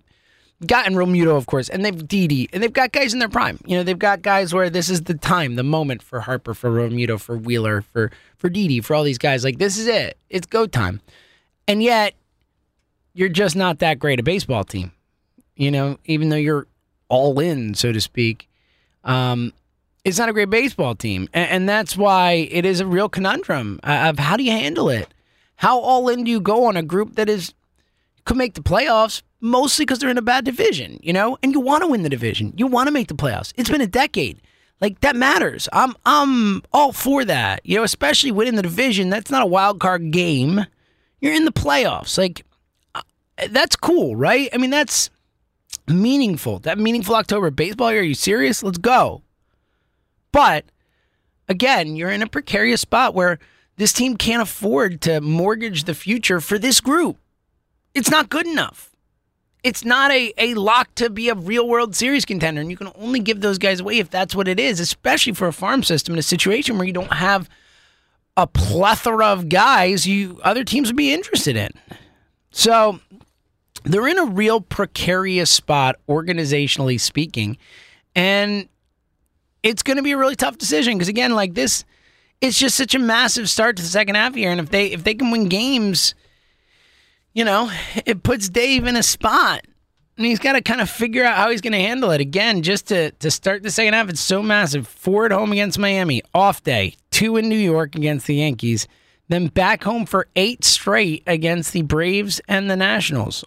gotten 0.67 0.95
Realmuto, 0.95 1.37
of 1.37 1.47
course, 1.47 1.69
and 1.69 1.85
they've 1.85 2.07
Didi, 2.07 2.49
and 2.53 2.63
they've 2.63 2.73
got 2.73 2.93
guys 2.93 3.13
in 3.13 3.19
their 3.19 3.29
prime. 3.29 3.59
You 3.67 3.77
know, 3.77 3.83
they've 3.83 3.99
got 3.99 4.23
guys 4.23 4.55
where 4.55 4.71
this 4.71 4.89
is 4.89 5.03
the 5.03 5.15
time, 5.15 5.57
the 5.57 5.63
moment 5.63 6.03
for 6.03 6.21
Harper, 6.21 6.55
for 6.55 6.71
Realmuto, 6.71 7.21
for 7.21 7.37
Wheeler, 7.37 7.83
for 7.83 8.11
for 8.37 8.49
Didi, 8.49 8.81
for 8.81 8.95
all 8.95 9.03
these 9.03 9.19
guys. 9.19 9.45
Like 9.45 9.59
this 9.59 9.79
is 9.79 9.87
it. 9.87 10.17
It's 10.31 10.47
go 10.47 10.67
time. 10.67 11.01
And 11.69 11.83
yet, 11.83 12.15
you're 13.15 13.29
just 13.29 13.57
not 13.57 13.79
that 13.81 13.99
great 13.99 14.21
a 14.21 14.23
baseball 14.23 14.65
team. 14.65 14.93
You 15.57 15.71
know, 15.71 15.99
even 16.07 16.29
though 16.29 16.37
you're 16.37 16.67
all 17.09 17.39
in, 17.41 17.75
so 17.75 17.93
to 17.93 18.01
speak. 18.01 18.49
Um, 19.05 19.53
it's 20.05 20.19
not 20.19 20.29
a 20.29 20.33
great 20.33 20.51
baseball 20.51 20.95
team, 20.95 21.29
and, 21.33 21.51
and 21.51 21.69
that's 21.69 21.97
why 21.97 22.49
it 22.51 22.65
is 22.65 22.81
a 22.81 22.87
real 22.87 23.09
conundrum 23.09 23.79
of 23.85 24.19
how 24.19 24.37
do 24.37 24.43
you 24.43 24.51
handle 24.51 24.89
it. 24.89 25.13
How 25.57 25.79
all 25.79 26.09
in 26.09 26.25
do 26.25 26.31
you 26.31 26.41
go 26.41 26.65
on 26.65 26.77
a 26.77 26.83
group 26.83 27.15
that 27.15 27.29
is 27.29 27.55
could 28.25 28.37
make 28.37 28.55
the 28.55 28.63
playoffs, 28.63 29.23
mostly 29.43 29.85
because 29.85 29.99
they're 29.99 30.09
in 30.09 30.17
a 30.17 30.23
bad 30.23 30.45
division, 30.45 30.99
you 31.03 31.13
know, 31.13 31.37
and 31.43 31.53
you 31.53 31.61
want 31.61 31.83
to 31.83 31.89
win 31.89 32.03
the 32.03 32.09
division. 32.09 32.55
You 32.57 32.67
want 32.67 32.87
to 32.87 32.93
make 32.93 33.09
the 33.09 33.15
playoffs. 33.15 33.53
It's 33.57 33.69
been 33.69 33.83
a 33.83 33.87
decade. 33.87 34.41
Like 34.81 35.01
that 35.01 35.15
matters. 35.15 35.69
I'm 35.73 35.95
I'm 36.07 36.63
all 36.73 36.93
for 36.93 37.25
that. 37.25 37.61
You 37.65 37.77
know, 37.77 37.83
especially 37.83 38.33
winning 38.33 38.55
the 38.55 38.63
division. 38.63 39.11
That's 39.11 39.31
not 39.31 39.43
a 39.43 39.47
wild 39.47 39.79
card 39.79 40.11
game. 40.11 40.67
You're 41.21 41.35
in 41.35 41.45
the 41.45 41.53
playoffs. 41.53 42.17
Like 42.17 42.45
uh, 42.95 43.03
that's 43.51 43.77
cool, 43.77 44.17
right? 44.17 44.49
I 44.53 44.59
mean, 44.59 44.71
that's 44.71 45.11
meaningful. 45.87 46.61
That 46.61 46.79
meaningful 46.79 47.15
October 47.15 47.51
baseball. 47.51 47.91
Are 47.91 48.01
you 48.01 48.15
serious? 48.15 48.63
Let's 48.63 48.79
go. 48.79 49.23
But 50.33 50.65
again, 51.49 51.95
you're 51.95 52.11
in 52.11 52.23
a 52.23 52.27
precarious 52.27 52.81
spot 52.81 53.15
where 53.15 53.39
this 53.77 53.93
team 53.93 54.17
can't 54.17 54.43
afford 54.43 55.01
to 55.03 55.21
mortgage 55.21 55.85
the 55.85 55.95
future 55.95 56.41
for 56.41 56.59
this 56.59 56.81
group. 56.81 57.19
It's 57.95 58.11
not 58.11 58.31
good 58.31 58.47
enough 58.47 58.92
it's 59.63 59.85
not 59.85 60.11
a, 60.11 60.33
a 60.39 60.55
lock 60.55 60.95
to 60.97 61.09
be 61.09 61.29
a 61.29 61.35
real 61.35 61.69
World 61.69 61.95
Series 61.95 62.25
contender. 62.25 62.61
And 62.61 62.71
you 62.71 62.77
can 62.77 62.91
only 62.97 63.21
give 63.21 63.41
those 63.41 63.59
guys 63.59 63.81
away 63.81 63.99
if 63.99 64.11
that's 64.11 64.35
what 64.35 64.49
it 64.49 64.59
is, 64.59 64.81
especially 64.81 65.35
for 65.35 65.47
a 65.47 65.53
farm 65.53 65.83
system 65.83 66.15
in 66.15 66.19
a 66.19 66.23
situation 66.23 66.79
where 66.79 66.87
you 66.87 66.93
don't 66.93 67.13
have 67.13 67.49
a 68.37 68.47
plethora 68.47 69.27
of 69.27 69.49
guys 69.51 70.07
you 70.07 70.41
other 70.43 70.65
teams 70.65 70.89
would 70.89 70.97
be 70.97 71.13
interested 71.13 71.55
in. 71.55 71.71
So 72.51 73.01
they're 73.85 74.09
in 74.09 74.19
a 74.19 74.25
real 74.25 74.61
precarious 74.61 75.51
spot, 75.51 75.97
organizationally 76.09 76.99
speaking. 76.99 77.57
And 78.15 78.69
it's 79.63 79.83
going 79.83 79.97
to 79.97 80.03
be 80.03 80.13
a 80.13 80.19
really 80.19 80.37
tough 80.37 80.59
decision 80.59 80.95
because, 80.95 81.09
again, 81.09 81.35
like 81.35 81.55
this, 81.55 81.85
it's 82.41 82.59
just 82.59 82.77
such 82.77 82.95
a 82.95 82.99
massive 82.99 83.49
start 83.49 83.77
to 83.77 83.83
the 83.83 83.89
second 83.89 84.17
half 84.17 84.35
here. 84.35 84.51
And 84.51 84.61
if 84.61 84.71
they 84.71 84.87
if 84.87 85.05
they 85.05 85.15
can 85.15 85.31
win 85.31 85.49
games 85.49 86.15
you 87.33 87.45
know, 87.45 87.71
it 88.07 88.23
puts 88.23 88.49
Dave 88.49 88.87
in 88.87 88.97
a 88.97 89.03
spot. 89.03 89.67
And 90.19 90.27
he's 90.27 90.39
got 90.39 90.53
to 90.53 90.61
kind 90.61 90.83
of 90.83 90.91
figure 90.91 91.25
out 91.25 91.39
how 91.39 91.51
he's 91.51 91.63
going 91.63 91.73
to 91.73 91.79
handle 91.79 92.11
it. 92.11 92.21
Again, 92.21 92.63
just 92.63 92.89
to, 92.89 93.13
to 93.13 93.31
start 93.31 93.63
the 93.63 93.71
second 93.71 93.95
half, 93.95 94.11
it's 94.11 94.21
so 94.21 94.43
massive. 94.43 94.87
Four 94.87 95.25
at 95.25 95.33
home 95.33 95.53
against 95.53 95.79
Miami, 95.79 96.23
off 96.35 96.63
day. 96.63 96.97
Two 97.11 97.39
in 97.39 97.49
New 97.49 97.59
York 97.59 97.95
against 97.95 98.27
the 98.27 98.35
Yankees. 98.35 98.87
Then 99.29 99.47
back 99.47 99.85
home 99.85 100.05
for 100.05 100.29
eight 100.37 100.65
straight 100.65 101.23
against 101.27 101.73
the 101.73 101.81
Braves 101.81 102.43
and 102.47 102.71
the 102.71 102.77
Nationals. 102.77 103.43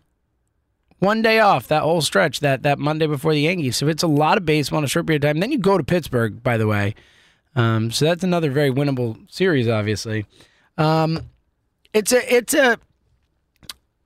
One 0.97 1.21
day 1.21 1.39
off 1.39 1.67
that 1.67 1.83
whole 1.83 2.01
stretch, 2.01 2.39
that, 2.39 2.63
that 2.63 2.79
Monday 2.79 3.05
before 3.05 3.33
the 3.33 3.41
Yankees. 3.41 3.77
So 3.77 3.87
it's 3.87 4.01
a 4.01 4.07
lot 4.07 4.39
of 4.39 4.45
baseball 4.45 4.79
in 4.79 4.85
a 4.85 4.87
short 4.87 5.05
period 5.05 5.23
of 5.23 5.29
time. 5.29 5.39
Then 5.39 5.51
you 5.51 5.59
go 5.59 5.77
to 5.77 5.83
Pittsburgh, 5.83 6.41
by 6.41 6.57
the 6.57 6.65
way. 6.65 6.95
Um, 7.55 7.91
so 7.91 8.05
that's 8.05 8.23
another 8.23 8.49
very 8.49 8.71
winnable 8.71 9.17
series, 9.31 9.67
obviously. 9.67 10.25
Um, 10.77 11.19
it's 11.93 12.11
a 12.11 12.33
it's 12.33 12.53
a 12.53 12.79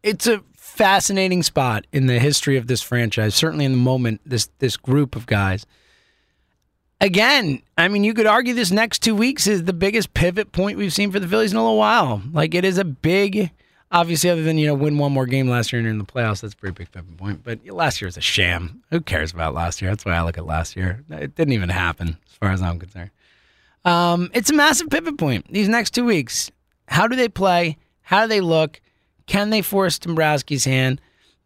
it's 0.04 0.28
a 0.28 0.44
fascinating 0.56 1.44
spot 1.44 1.86
in 1.92 2.08
the 2.08 2.20
history 2.20 2.58
of 2.58 2.68
this 2.68 2.82
franchise. 2.82 3.36
Certainly 3.36 3.66
in 3.66 3.72
the 3.72 3.78
moment, 3.78 4.22
this 4.26 4.50
this 4.60 4.78
group 4.78 5.16
of 5.16 5.26
guys. 5.26 5.66
Again, 7.02 7.62
I 7.78 7.88
mean, 7.88 8.04
you 8.04 8.14
could 8.14 8.26
argue 8.26 8.54
this 8.54 8.72
next 8.72 9.00
two 9.00 9.16
weeks 9.16 9.48
is 9.48 9.64
the 9.64 9.74
biggest 9.74 10.14
pivot 10.14 10.52
point 10.52 10.78
we've 10.78 10.94
seen 10.94 11.12
for 11.12 11.20
the 11.20 11.28
Phillies 11.28 11.52
in 11.52 11.58
a 11.58 11.62
little 11.62 11.78
while. 11.78 12.22
Like 12.34 12.54
it 12.54 12.66
is 12.66 12.78
a 12.78 12.84
big, 12.84 13.52
obviously, 13.90 14.30
other 14.30 14.44
than 14.44 14.58
you 14.58 14.68
know 14.68 14.74
win 14.74 14.98
one 14.98 15.14
more 15.14 15.26
game 15.26 15.50
last 15.50 15.72
year 15.72 15.80
and 15.80 15.88
in 15.88 15.98
the 15.98 16.04
playoffs, 16.04 16.42
that's 16.42 16.54
a 16.54 16.58
pretty 16.58 16.74
big 16.74 16.92
pivot 16.92 17.18
point. 17.18 17.44
But 17.44 17.66
last 17.66 18.02
year 18.02 18.08
was 18.08 18.18
a 18.18 18.22
sham. 18.22 18.84
Who 18.90 19.00
cares 19.00 19.32
about 19.32 19.54
last 19.54 19.82
year? 19.82 19.92
That's 19.92 20.06
why 20.06 20.14
I 20.14 20.24
look 20.24 20.38
at 20.38 20.46
last 20.46 20.76
year. 20.76 21.04
It 21.10 21.36
didn't 21.36 21.54
even 21.54 21.70
happen, 21.70 22.18
as 22.30 22.36
far 22.36 22.52
as 22.52 22.62
I'm 22.62 22.80
concerned. 22.80 23.12
Um, 23.86 24.30
it's 24.34 24.50
a 24.50 24.54
massive 24.54 24.90
pivot 24.90 25.18
point. 25.18 25.46
These 25.52 25.70
next 25.70 25.92
two 25.92 26.04
weeks, 26.04 26.52
how 26.90 27.08
do 27.08 27.16
they 27.16 27.30
play? 27.30 27.78
How 28.02 28.24
do 28.24 28.28
they 28.28 28.42
look? 28.42 28.82
Can 29.30 29.52
they 29.52 29.62
force 29.62 30.00
Dombrowski's 30.00 30.66
hand? 30.66 31.00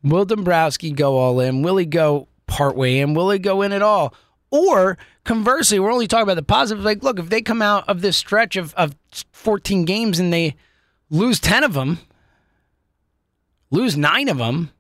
Will 0.04 0.24
Dombrowski 0.24 0.92
go 0.92 1.18
all 1.18 1.42
in? 1.42 1.64
Will 1.64 1.76
he 1.76 1.86
go 1.86 2.30
partway 2.48 3.00
in? 3.00 3.14
Will 3.14 3.30
he 3.30 3.40
go 3.40 3.62
in 3.62 3.74
at 3.74 3.82
all? 3.82 4.16
Or 4.52 4.98
conversely, 5.26 5.80
we're 5.80 5.92
only 5.92 6.08
talking 6.08 6.24
about 6.24 6.36
the 6.36 6.44
positive. 6.44 6.86
Like, 6.86 7.04
look, 7.04 7.20
if 7.20 7.28
they 7.28 7.42
come 7.42 7.62
out 7.62 7.84
of 7.90 8.00
this 8.00 8.16
stretch 8.16 8.56
of, 8.56 8.74
of 8.76 8.96
14 9.34 9.84
games 9.84 10.18
and 10.18 10.32
they 10.32 10.56
lose 11.10 11.42
10 11.42 11.66
of 11.66 11.74
them, 11.74 12.00
lose 13.70 13.98
nine 13.98 14.30
of 14.30 14.38
them, 14.38 14.72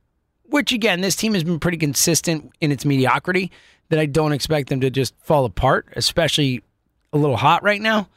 which 0.43 0.71
again, 0.71 1.01
this 1.01 1.17
team 1.17 1.33
has 1.33 1.43
been 1.43 1.59
pretty 1.59 1.77
consistent 1.77 2.53
in 2.61 2.71
its 2.71 2.85
mediocrity, 2.85 3.51
that 3.89 3.99
I 3.99 4.05
don't 4.05 4.31
expect 4.31 4.69
them 4.69 4.79
to 4.79 4.89
just 4.89 5.13
fall 5.19 5.43
apart, 5.43 5.89
especially 5.97 6.63
a 7.11 7.17
little 7.17 7.37
hot 7.37 7.63
right 7.63 7.81
now. 7.81 8.07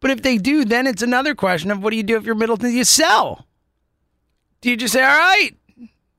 But 0.00 0.12
if 0.12 0.22
they 0.22 0.38
do, 0.38 0.64
then 0.64 0.86
it's 0.86 1.02
another 1.02 1.34
question 1.34 1.70
of 1.70 1.82
what 1.82 1.90
do 1.90 1.98
you 1.98 2.02
do 2.02 2.16
if 2.16 2.24
you're 2.24 2.34
Middleton? 2.34 2.72
You 2.72 2.84
sell. 2.84 3.46
Do 4.64 4.70
you 4.70 4.78
just 4.78 4.94
say, 4.94 5.02
all 5.02 5.18
right, 5.18 5.50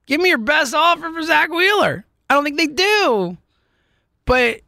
give 0.05 0.21
me 0.21 0.29
your 0.29 0.37
best 0.37 0.75
offer 0.75 1.11
for 1.11 1.23
Zack 1.23 1.49
Wheeler? 1.49 2.05
I 2.29 2.35
don't 2.35 2.43
think 2.43 2.57
they 2.57 2.67
do. 2.67 3.39
But 4.25 4.61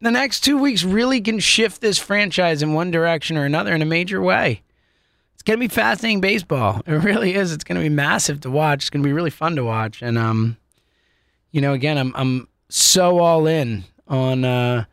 the 0.00 0.12
next 0.12 0.44
two 0.44 0.56
weeks 0.56 0.84
really 0.84 1.20
can 1.20 1.40
shift 1.40 1.80
this 1.80 1.98
franchise 1.98 2.62
in 2.62 2.72
one 2.72 2.92
direction 2.92 3.36
or 3.36 3.44
another 3.44 3.74
in 3.74 3.82
a 3.82 3.86
major 3.86 4.22
way. 4.22 4.62
It's 5.34 5.42
going 5.42 5.58
to 5.58 5.60
be 5.60 5.66
fascinating 5.66 6.20
baseball. 6.20 6.80
It 6.86 6.92
really 6.92 7.34
is. 7.34 7.52
It's 7.52 7.64
going 7.64 7.74
to 7.74 7.82
be 7.82 7.88
massive 7.88 8.40
to 8.42 8.50
watch. 8.50 8.84
It's 8.84 8.90
going 8.90 9.02
to 9.02 9.08
be 9.08 9.12
really 9.12 9.30
fun 9.30 9.56
to 9.56 9.64
watch. 9.64 10.00
And, 10.00 10.16
um, 10.16 10.56
you 11.50 11.60
know, 11.60 11.72
again, 11.72 11.98
I'm, 11.98 12.12
I'm 12.14 12.46
so 12.68 13.18
all 13.18 13.48
in 13.48 13.82
on, 14.06 14.44
uh, 14.44 14.84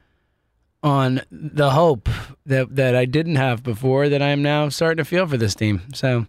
on 0.81 1.21
the 1.29 1.69
hope 1.69 2.09
that, 2.43 2.75
that 2.75 2.95
I 2.95 3.05
didn't 3.05 3.35
have 3.35 3.61
before 3.61 4.09
that 4.09 4.23
I'm 4.23 4.41
now 4.41 4.67
starting 4.69 4.97
to 4.97 5.07
feel 5.07 5.27
for 5.27 5.37
this 5.37 5.53
team. 5.53 5.83
So, 5.93 6.25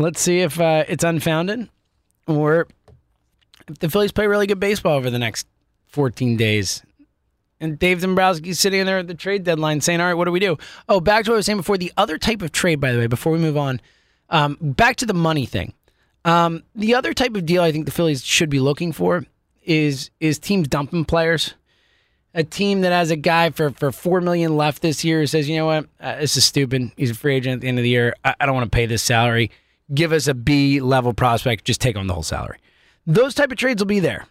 Let's 0.00 0.18
see 0.18 0.40
if 0.40 0.58
uh, 0.58 0.84
it's 0.88 1.04
unfounded 1.04 1.68
or 2.26 2.68
if 3.68 3.80
the 3.80 3.90
Phillies 3.90 4.12
play 4.12 4.26
really 4.26 4.46
good 4.46 4.58
baseball 4.58 4.94
over 4.94 5.10
the 5.10 5.18
next 5.18 5.46
14 5.88 6.38
days. 6.38 6.82
And 7.60 7.78
Dave 7.78 8.00
Dombrowski's 8.00 8.58
sitting 8.58 8.80
in 8.80 8.86
there 8.86 8.96
at 8.96 9.08
the 9.08 9.14
trade 9.14 9.44
deadline 9.44 9.82
saying, 9.82 10.00
all 10.00 10.06
right, 10.06 10.14
what 10.14 10.24
do 10.24 10.32
we 10.32 10.40
do? 10.40 10.56
Oh, 10.88 11.00
back 11.00 11.24
to 11.24 11.32
what 11.32 11.34
I 11.34 11.36
was 11.36 11.46
saying 11.46 11.58
before. 11.58 11.76
The 11.76 11.92
other 11.98 12.16
type 12.16 12.40
of 12.40 12.50
trade, 12.50 12.80
by 12.80 12.92
the 12.92 12.98
way, 12.98 13.08
before 13.08 13.30
we 13.30 13.38
move 13.38 13.58
on, 13.58 13.78
um, 14.30 14.56
back 14.62 14.96
to 14.96 15.06
the 15.06 15.12
money 15.12 15.44
thing. 15.44 15.74
Um, 16.24 16.62
the 16.74 16.94
other 16.94 17.12
type 17.12 17.34
of 17.34 17.44
deal 17.44 17.62
I 17.62 17.70
think 17.70 17.84
the 17.84 17.92
Phillies 17.92 18.24
should 18.24 18.48
be 18.48 18.60
looking 18.60 18.92
for 18.92 19.26
is 19.62 20.10
is 20.18 20.38
teams 20.38 20.66
dumping 20.68 21.04
players. 21.04 21.52
A 22.32 22.42
team 22.42 22.80
that 22.82 22.92
has 22.92 23.10
a 23.10 23.16
guy 23.16 23.50
for, 23.50 23.70
for 23.72 23.92
four 23.92 24.22
million 24.22 24.56
left 24.56 24.80
this 24.80 25.04
year 25.04 25.26
says, 25.26 25.46
you 25.46 25.56
know 25.56 25.66
what, 25.66 25.88
uh, 26.00 26.16
this 26.16 26.38
is 26.38 26.44
stupid. 26.44 26.92
He's 26.96 27.10
a 27.10 27.14
free 27.14 27.34
agent 27.34 27.56
at 27.56 27.60
the 27.60 27.68
end 27.68 27.78
of 27.78 27.82
the 27.82 27.90
year. 27.90 28.14
I, 28.24 28.34
I 28.40 28.46
don't 28.46 28.54
want 28.54 28.70
to 28.70 28.74
pay 28.74 28.86
this 28.86 29.02
salary. 29.02 29.50
Give 29.92 30.12
us 30.12 30.26
a 30.26 30.34
B 30.34 30.80
level 30.80 31.12
prospect. 31.12 31.64
Just 31.64 31.80
take 31.80 31.96
on 31.96 32.06
the 32.06 32.14
whole 32.14 32.22
salary. 32.22 32.58
Those 33.06 33.34
type 33.34 33.50
of 33.50 33.58
trades 33.58 33.80
will 33.80 33.86
be 33.86 34.00
there. 34.00 34.26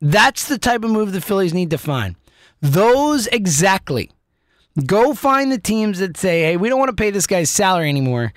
That's 0.00 0.48
the 0.48 0.58
type 0.58 0.84
of 0.84 0.90
move 0.90 1.12
the 1.12 1.20
Phillies 1.20 1.52
need 1.52 1.70
to 1.70 1.78
find. 1.78 2.16
Those 2.60 3.26
exactly. 3.28 4.10
Go 4.86 5.14
find 5.14 5.50
the 5.50 5.58
teams 5.58 5.98
that 5.98 6.16
say, 6.16 6.42
hey, 6.42 6.56
we 6.56 6.68
don't 6.68 6.78
want 6.78 6.90
to 6.90 7.02
pay 7.02 7.10
this 7.10 7.26
guy's 7.26 7.50
salary 7.50 7.88
anymore. 7.88 8.32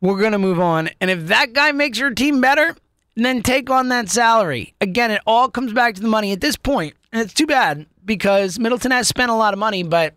We're 0.00 0.18
going 0.18 0.32
to 0.32 0.38
move 0.38 0.60
on. 0.60 0.90
And 1.00 1.10
if 1.10 1.28
that 1.28 1.52
guy 1.52 1.72
makes 1.72 1.98
your 1.98 2.10
team 2.10 2.40
better, 2.40 2.74
then 3.14 3.42
take 3.42 3.70
on 3.70 3.88
that 3.88 4.08
salary. 4.08 4.74
Again, 4.80 5.10
it 5.10 5.22
all 5.26 5.48
comes 5.48 5.72
back 5.72 5.94
to 5.94 6.02
the 6.02 6.08
money 6.08 6.32
at 6.32 6.40
this 6.40 6.56
point, 6.56 6.94
And 7.12 7.22
it's 7.22 7.34
too 7.34 7.46
bad 7.46 7.86
because 8.04 8.58
Middleton 8.58 8.90
has 8.90 9.06
spent 9.06 9.30
a 9.30 9.34
lot 9.34 9.52
of 9.52 9.58
money, 9.60 9.82
but 9.82 10.14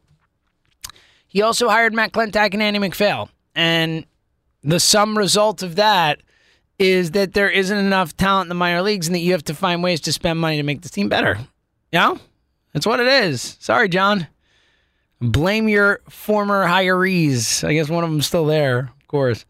he 1.28 1.42
also 1.42 1.70
hired 1.70 1.94
Matt 1.94 2.14
Klentak 2.14 2.54
and 2.54 2.64
Andy 2.64 2.80
MacPhail. 2.80 3.30
And 3.54 4.06
the 4.66 4.80
sum 4.80 5.18
result 5.18 5.64
of 5.64 5.76
that 5.76 6.22
is 6.78 7.12
that 7.12 7.34
there 7.34 7.50
isn't 7.50 7.78
enough 7.78 8.18
talent 8.18 8.46
in 8.46 8.50
the 8.50 8.56
minor 8.56 8.82
leagues 8.82 9.08
and 9.08 9.16
that 9.16 9.20
you 9.20 9.32
have 9.32 9.44
to 9.46 9.54
find 9.54 9.82
ways 9.82 10.02
to 10.02 10.12
spend 10.12 10.40
money 10.40 10.58
to 10.58 10.64
make 10.64 10.82
the 10.82 10.90
team 10.90 11.08
better. 11.08 11.38
You 11.92 12.00
know? 12.00 12.20
That's 12.74 12.86
what 12.86 13.00
it 13.00 13.08
is. 13.08 13.56
Sorry, 13.62 13.88
John. 13.88 14.28
Blame 15.22 15.70
your 15.70 16.02
former 16.10 16.66
hirees. 16.66 17.66
I 17.66 17.74
guess 17.74 17.88
one 17.88 18.04
of 18.04 18.10
them's 18.10 18.28
still 18.28 18.46
there, 18.46 18.92
of 19.00 19.08
course. 19.08 19.46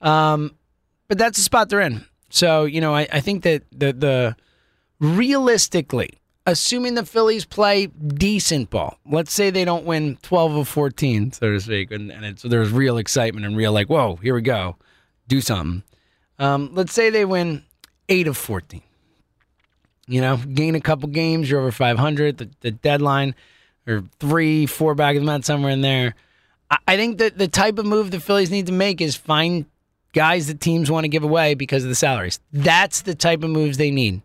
Um, 0.00 0.56
but 1.08 1.18
that's 1.18 1.36
the 1.36 1.44
spot 1.44 1.68
they're 1.68 1.82
in. 1.82 2.06
So, 2.30 2.64
you 2.64 2.80
know, 2.80 2.94
I, 2.94 3.06
I 3.12 3.20
think 3.20 3.42
that 3.42 3.64
the 3.70 3.92
the 3.92 4.36
realistically, 5.00 6.21
assuming 6.46 6.94
the 6.94 7.04
Phillies 7.04 7.44
play 7.44 7.86
decent 7.86 8.70
ball, 8.70 8.98
let's 9.06 9.32
say 9.32 9.50
they 9.50 9.64
don't 9.64 9.84
win 9.84 10.18
12 10.22 10.56
of 10.56 10.68
14, 10.68 11.32
so 11.32 11.50
to 11.50 11.60
speak, 11.60 11.90
and, 11.90 12.10
and 12.10 12.24
it's, 12.24 12.42
there's 12.42 12.70
real 12.70 12.98
excitement 12.98 13.46
and 13.46 13.56
real 13.56 13.72
like, 13.72 13.88
whoa, 13.88 14.16
here 14.16 14.34
we 14.34 14.42
go, 14.42 14.76
do 15.28 15.40
something. 15.40 15.82
Um, 16.38 16.70
let's 16.72 16.92
say 16.92 17.10
they 17.10 17.24
win 17.24 17.64
8 18.08 18.26
of 18.26 18.36
14. 18.36 18.82
You 20.08 20.20
know, 20.20 20.36
gain 20.36 20.74
a 20.74 20.80
couple 20.80 21.08
games, 21.08 21.48
you're 21.48 21.60
over 21.60 21.70
500, 21.70 22.38
the, 22.38 22.50
the 22.60 22.70
deadline, 22.72 23.34
or 23.86 24.04
three, 24.18 24.66
four 24.66 24.94
back 24.94 25.16
of 25.16 25.22
the 25.22 25.26
mat, 25.26 25.44
somewhere 25.44 25.70
in 25.70 25.80
there. 25.80 26.14
I, 26.70 26.78
I 26.88 26.96
think 26.96 27.18
that 27.18 27.38
the 27.38 27.48
type 27.48 27.78
of 27.78 27.86
move 27.86 28.10
the 28.10 28.20
Phillies 28.20 28.50
need 28.50 28.66
to 28.66 28.72
make 28.72 29.00
is 29.00 29.16
find 29.16 29.66
guys 30.12 30.48
that 30.48 30.60
teams 30.60 30.90
want 30.90 31.04
to 31.04 31.08
give 31.08 31.22
away 31.22 31.54
because 31.54 31.84
of 31.84 31.88
the 31.88 31.94
salaries. 31.94 32.40
That's 32.52 33.02
the 33.02 33.14
type 33.14 33.42
of 33.42 33.50
moves 33.50 33.78
they 33.78 33.90
need. 33.90 34.22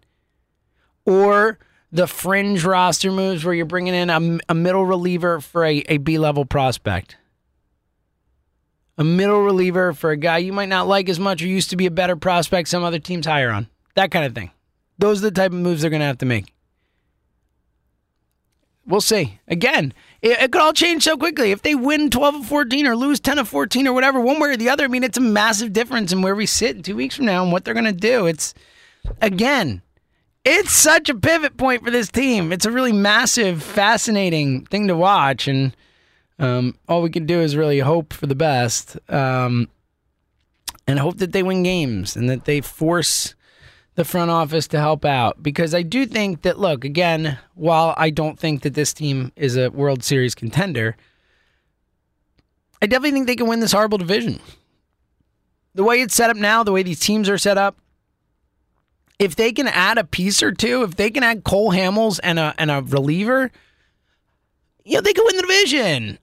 Or 1.06 1.60
the 1.92 2.08
fringe 2.08 2.64
roster 2.64 3.12
moves 3.12 3.46
where 3.46 3.54
you're 3.54 3.66
bringing 3.66 3.94
in 3.94 4.10
a, 4.10 4.40
a 4.50 4.54
middle 4.54 4.86
reliever 4.86 5.40
for 5.40 5.66
a, 5.66 5.78
a 5.88 5.98
B 5.98 6.18
level 6.18 6.46
prospect. 6.46 7.18
A 8.98 9.04
middle 9.04 9.44
reliever 9.44 9.94
for 9.94 10.12
a 10.12 10.18
guy 10.18 10.40
you 10.40 10.52
might 10.52 10.70
not 10.70 10.88
like 10.88 11.08
as 11.08 11.20
much 11.20 11.42
or 11.42 11.48
used 11.48 11.70
to 11.70 11.76
be 11.76 11.86
a 11.86 11.92
better 11.92 12.16
prospect 12.16 12.68
some 12.68 12.84
other 12.84 13.00
teams 13.00 13.26
higher 13.26 13.52
on. 13.52 13.68
That 13.96 14.12
kind 14.12 14.26
of 14.26 14.34
thing. 14.34 14.52
Those 14.98 15.20
are 15.20 15.30
the 15.30 15.32
type 15.32 15.52
of 15.52 15.60
moves 15.60 15.82
they're 15.82 15.92
going 15.92 16.00
to 16.00 16.08
have 16.08 16.18
to 16.20 16.26
make. 16.26 16.54
We'll 18.88 19.02
see. 19.02 19.40
Again, 19.48 19.94
it, 20.22 20.40
it, 20.42 20.52
could 20.52 20.62
all 20.62 20.74
change 20.74 21.04
so 21.04 21.18
quickly. 21.18 21.52
If 21.52 21.62
they 21.62 21.76
win 21.76 22.10
12 22.10 22.36
of 22.36 22.46
14 22.46 22.88
or 22.88 22.96
lose 22.96 23.20
10 23.20 23.38
of 23.38 23.48
14 23.48 23.86
or 23.86 23.94
whatever, 23.94 24.20
one 24.20 24.40
way 24.40 24.50
or 24.50 24.58
the 24.58 24.70
other, 24.70 24.86
I 24.86 24.88
mean, 24.88 25.04
it's 25.04 25.18
a 25.18 25.22
massive 25.22 25.74
difference 25.74 26.14
in 26.14 26.22
where 26.22 26.36
we 26.36 26.46
sit 26.46 26.86
two 26.86 26.96
weeks 26.96 27.18
from 27.18 27.26
now 27.26 27.44
and 27.44 27.52
what 27.52 27.66
they're 27.66 27.74
going 27.74 27.86
to 27.86 27.92
do. 27.92 28.28
It's, 28.28 28.54
again, 29.22 29.82
it's 30.50 30.72
such 30.72 31.10
a 31.10 31.16
pivot 31.16 31.58
point 31.58 31.84
for 31.84 31.92
this 31.92 32.08
team. 32.08 32.54
It's 32.54 32.66
a 32.66 32.72
really 32.72 32.94
massive, 32.94 33.62
fascinating 33.62 34.66
thing 34.66 34.88
to 34.88 34.96
watch. 34.96 35.46
And 35.46 35.76
um, 36.40 36.76
all 36.88 37.02
we 37.02 37.10
can 37.10 37.26
do 37.26 37.42
is 37.42 37.58
really 37.58 37.80
hope 37.80 38.14
for 38.14 38.28
the 38.28 38.36
best 38.36 38.98
um, 39.10 39.68
and 40.88 41.00
hope 41.00 41.18
that 41.18 41.34
they 41.34 41.44
win 41.44 41.64
games 41.64 42.16
and 42.16 42.30
that 42.30 42.46
they 42.46 42.62
force 42.62 43.36
the 43.96 44.06
front 44.06 44.32
office 44.32 44.68
to 44.70 44.80
help 44.80 45.04
out 45.04 45.42
because 45.44 45.74
I 45.74 45.82
do 45.82 46.06
think 46.06 46.44
that 46.44 46.60
look 46.60 46.86
again 46.86 47.40
while 47.56 47.94
I 47.98 48.12
don't 48.12 48.40
think 48.40 48.62
that 48.62 48.76
this 48.76 48.94
team 48.94 49.34
is 49.36 49.58
a 49.58 49.72
World 49.72 50.04
Series 50.04 50.36
contender 50.36 50.96
I 52.80 52.86
definitely 52.86 53.14
think 53.14 53.26
they 53.26 53.36
can 53.36 53.48
win 53.48 53.60
this 53.60 53.72
horrible 53.72 53.98
division 53.98 54.40
the 55.74 55.84
way 55.84 56.00
it's 56.00 56.14
set 56.14 56.30
up 56.30 56.38
now 56.38 56.64
the 56.64 56.72
way 56.72 56.84
these 56.84 57.00
teams 57.00 57.28
are 57.28 57.40
set 57.40 57.58
up 57.58 57.76
if 59.20 59.36
they 59.36 59.52
can 59.52 59.68
add 59.68 59.98
a 59.98 60.04
piece 60.04 60.44
or 60.44 60.52
two 60.52 60.84
if 60.84 60.96
they 60.96 61.10
can 61.10 61.24
add 61.24 61.44
Cole 61.44 61.72
Hamels 61.72 62.20
and 62.24 62.40
a 62.40 62.54
and 62.58 62.72
a 62.72 62.82
reliever 62.82 63.52
you 64.84 64.96
know 64.96 65.02
they 65.02 65.14
can 65.14 65.26
win 65.26 65.36
the 65.36 65.42
division 65.42 66.20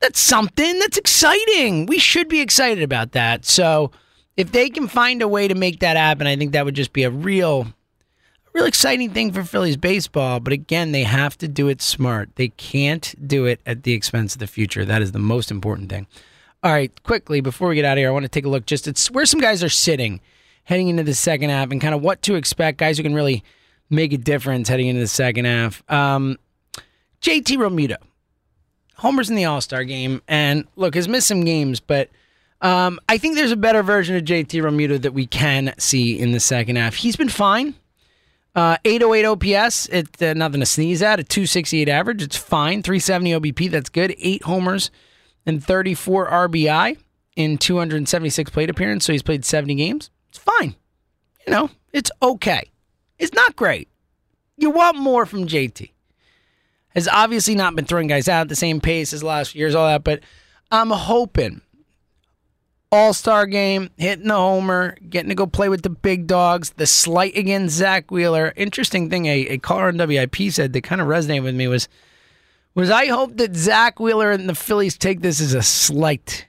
that's 0.00 0.20
something 0.20 0.78
that's 0.78 0.96
exciting 0.96 1.86
we 1.86 1.98
should 1.98 2.28
be 2.28 2.40
excited 2.40 2.82
about 2.82 3.12
that 3.12 3.44
so 3.44 3.90
if 4.38 4.52
they 4.52 4.70
can 4.70 4.86
find 4.86 5.20
a 5.20 5.28
way 5.28 5.48
to 5.48 5.54
make 5.56 5.80
that 5.80 5.96
happen, 5.96 6.28
I 6.28 6.36
think 6.36 6.52
that 6.52 6.64
would 6.64 6.76
just 6.76 6.92
be 6.92 7.02
a 7.02 7.10
real, 7.10 7.62
a 8.46 8.50
real 8.54 8.66
exciting 8.66 9.10
thing 9.10 9.32
for 9.32 9.42
Phillies 9.42 9.76
baseball. 9.76 10.38
But 10.38 10.52
again, 10.52 10.92
they 10.92 11.02
have 11.02 11.36
to 11.38 11.48
do 11.48 11.66
it 11.66 11.82
smart. 11.82 12.30
They 12.36 12.48
can't 12.50 13.16
do 13.26 13.46
it 13.46 13.60
at 13.66 13.82
the 13.82 13.94
expense 13.94 14.34
of 14.34 14.38
the 14.38 14.46
future. 14.46 14.84
That 14.84 15.02
is 15.02 15.10
the 15.10 15.18
most 15.18 15.50
important 15.50 15.90
thing. 15.90 16.06
All 16.62 16.70
right, 16.70 17.02
quickly 17.02 17.40
before 17.40 17.68
we 17.68 17.74
get 17.74 17.84
out 17.84 17.98
of 17.98 18.02
here, 18.02 18.08
I 18.08 18.12
want 18.12 18.26
to 18.26 18.28
take 18.28 18.44
a 18.44 18.48
look 18.48 18.64
just 18.64 18.86
at 18.86 18.96
where 19.10 19.26
some 19.26 19.40
guys 19.40 19.64
are 19.64 19.68
sitting 19.68 20.20
heading 20.68 20.88
into 20.88 21.02
the 21.02 21.14
second 21.14 21.48
half 21.48 21.70
and 21.70 21.80
kind 21.80 21.94
of 21.94 22.02
what 22.02 22.20
to 22.20 22.34
expect. 22.34 22.76
Guys 22.76 22.98
who 22.98 23.02
can 23.02 23.14
really 23.14 23.42
make 23.88 24.12
a 24.12 24.18
difference 24.18 24.68
heading 24.68 24.86
into 24.86 25.00
the 25.00 25.08
second 25.08 25.46
half. 25.46 25.82
Um, 25.88 26.36
JT 27.22 27.56
Realmuto, 27.56 27.96
homers 28.96 29.30
in 29.30 29.36
the 29.36 29.46
All 29.46 29.62
Star 29.62 29.82
game, 29.84 30.20
and 30.28 30.66
look 30.76 30.94
has 30.94 31.08
missed 31.08 31.26
some 31.26 31.42
games, 31.42 31.80
but 31.80 32.10
um, 32.60 33.00
I 33.08 33.16
think 33.16 33.36
there's 33.36 33.50
a 33.50 33.56
better 33.56 33.82
version 33.82 34.14
of 34.14 34.24
JT 34.24 34.62
Realmuto 34.62 35.00
that 35.00 35.14
we 35.14 35.26
can 35.26 35.72
see 35.78 36.18
in 36.18 36.32
the 36.32 36.40
second 36.40 36.76
half. 36.76 36.96
He's 36.96 37.16
been 37.16 37.30
fine. 37.30 37.74
Uh, 38.54 38.76
808 38.84 39.24
OPS, 39.24 39.86
it's 39.86 40.20
uh, 40.20 40.34
nothing 40.34 40.60
to 40.60 40.66
sneeze 40.66 41.00
at. 41.00 41.18
A 41.18 41.24
268 41.24 41.88
average, 41.88 42.22
it's 42.22 42.36
fine. 42.36 42.82
370 42.82 43.32
OBP, 43.32 43.70
that's 43.70 43.88
good. 43.88 44.14
Eight 44.18 44.42
homers 44.42 44.90
and 45.46 45.64
34 45.64 46.28
RBI 46.28 46.98
in 47.36 47.56
276 47.56 48.50
plate 48.50 48.68
appearances. 48.68 49.06
So 49.06 49.12
he's 49.12 49.22
played 49.22 49.46
70 49.46 49.74
games. 49.74 50.10
It's 50.38 50.44
fine. 50.44 50.76
You 51.46 51.52
know, 51.52 51.70
it's 51.92 52.10
okay. 52.22 52.70
It's 53.18 53.32
not 53.32 53.56
great. 53.56 53.88
You 54.56 54.70
want 54.70 54.98
more 54.98 55.26
from 55.26 55.46
JT. 55.46 55.90
Has 56.94 57.08
obviously 57.08 57.54
not 57.54 57.74
been 57.76 57.84
throwing 57.84 58.08
guys 58.08 58.28
out 58.28 58.42
at 58.42 58.48
the 58.48 58.56
same 58.56 58.80
pace 58.80 59.12
as 59.12 59.22
last 59.22 59.54
year's, 59.54 59.74
all 59.74 59.86
that, 59.86 60.04
but 60.04 60.20
I'm 60.70 60.90
hoping 60.90 61.60
all 62.90 63.12
Star 63.12 63.46
game, 63.46 63.90
hitting 63.98 64.28
the 64.28 64.34
homer, 64.34 64.96
getting 65.08 65.28
to 65.28 65.34
go 65.34 65.46
play 65.46 65.68
with 65.68 65.82
the 65.82 65.90
big 65.90 66.26
dogs, 66.26 66.70
the 66.70 66.86
slight 66.86 67.36
against 67.36 67.76
Zack 67.76 68.10
Wheeler. 68.10 68.52
Interesting 68.56 69.10
thing 69.10 69.26
a, 69.26 69.46
a 69.48 69.58
caller 69.58 69.88
on 69.88 69.98
WIP 69.98 70.36
said 70.50 70.72
that 70.72 70.82
kind 70.82 71.00
of 71.00 71.08
resonated 71.08 71.42
with 71.42 71.54
me 71.54 71.68
was 71.68 71.88
was 72.74 72.90
I 72.90 73.06
hope 73.06 73.36
that 73.38 73.56
Zack 73.56 73.98
Wheeler 74.00 74.30
and 74.30 74.48
the 74.48 74.54
Phillies 74.54 74.96
take 74.96 75.20
this 75.20 75.40
as 75.40 75.52
a 75.52 75.62
slight. 75.62 76.46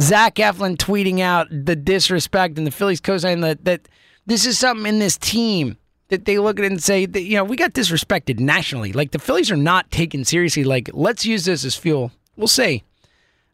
Zach 0.00 0.36
Eflin 0.36 0.76
tweeting 0.76 1.20
out 1.20 1.48
the 1.50 1.76
disrespect 1.76 2.58
and 2.58 2.66
the 2.66 2.70
Phillies 2.70 3.00
co-signing 3.00 3.40
that 3.40 3.64
that 3.64 3.88
this 4.26 4.46
is 4.46 4.58
something 4.58 4.86
in 4.86 4.98
this 4.98 5.18
team 5.18 5.76
that 6.08 6.24
they 6.24 6.38
look 6.38 6.58
at 6.58 6.64
it 6.64 6.70
and 6.70 6.82
say 6.82 7.06
that 7.06 7.22
you 7.22 7.36
know 7.36 7.44
we 7.44 7.56
got 7.56 7.72
disrespected 7.72 8.40
nationally. 8.40 8.92
Like 8.92 9.10
the 9.10 9.18
Phillies 9.18 9.50
are 9.50 9.56
not 9.56 9.90
taken 9.90 10.24
seriously. 10.24 10.64
Like 10.64 10.90
let's 10.92 11.26
use 11.26 11.44
this 11.44 11.64
as 11.64 11.74
fuel. 11.74 12.12
We'll 12.36 12.48
see. 12.48 12.84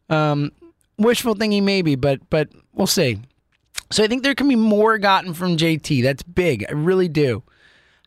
Um, 0.09 0.51
wishful 0.97 1.35
thinking 1.35 1.65
maybe, 1.65 1.95
but 1.95 2.21
but 2.29 2.49
we'll 2.73 2.87
see. 2.87 3.19
So 3.91 4.03
I 4.03 4.07
think 4.07 4.23
there 4.23 4.35
can 4.35 4.47
be 4.47 4.55
more 4.55 4.97
gotten 4.97 5.33
from 5.33 5.57
JT. 5.57 6.03
That's 6.03 6.23
big. 6.23 6.65
I 6.67 6.73
really 6.73 7.07
do. 7.07 7.43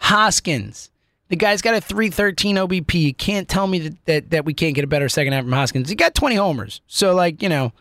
Hoskins. 0.01 0.91
The 1.29 1.37
guy's 1.37 1.63
got 1.63 1.75
a 1.75 1.81
313 1.81 2.57
OBP. 2.57 2.95
You 2.95 3.15
can't 3.15 3.49
tell 3.49 3.69
me 3.69 3.79
that, 3.79 4.07
that, 4.07 4.31
that 4.31 4.45
we 4.45 4.53
can't 4.53 4.75
get 4.75 4.83
a 4.83 4.89
better 4.89 5.09
second 5.09 5.33
half 5.33 5.45
from 5.45 5.53
Hoskins. 5.53 5.89
He 5.89 5.95
got 5.95 6.15
20 6.15 6.35
homers. 6.35 6.81
So, 6.89 7.15
like, 7.15 7.41
you 7.41 7.49
know, 7.49 7.73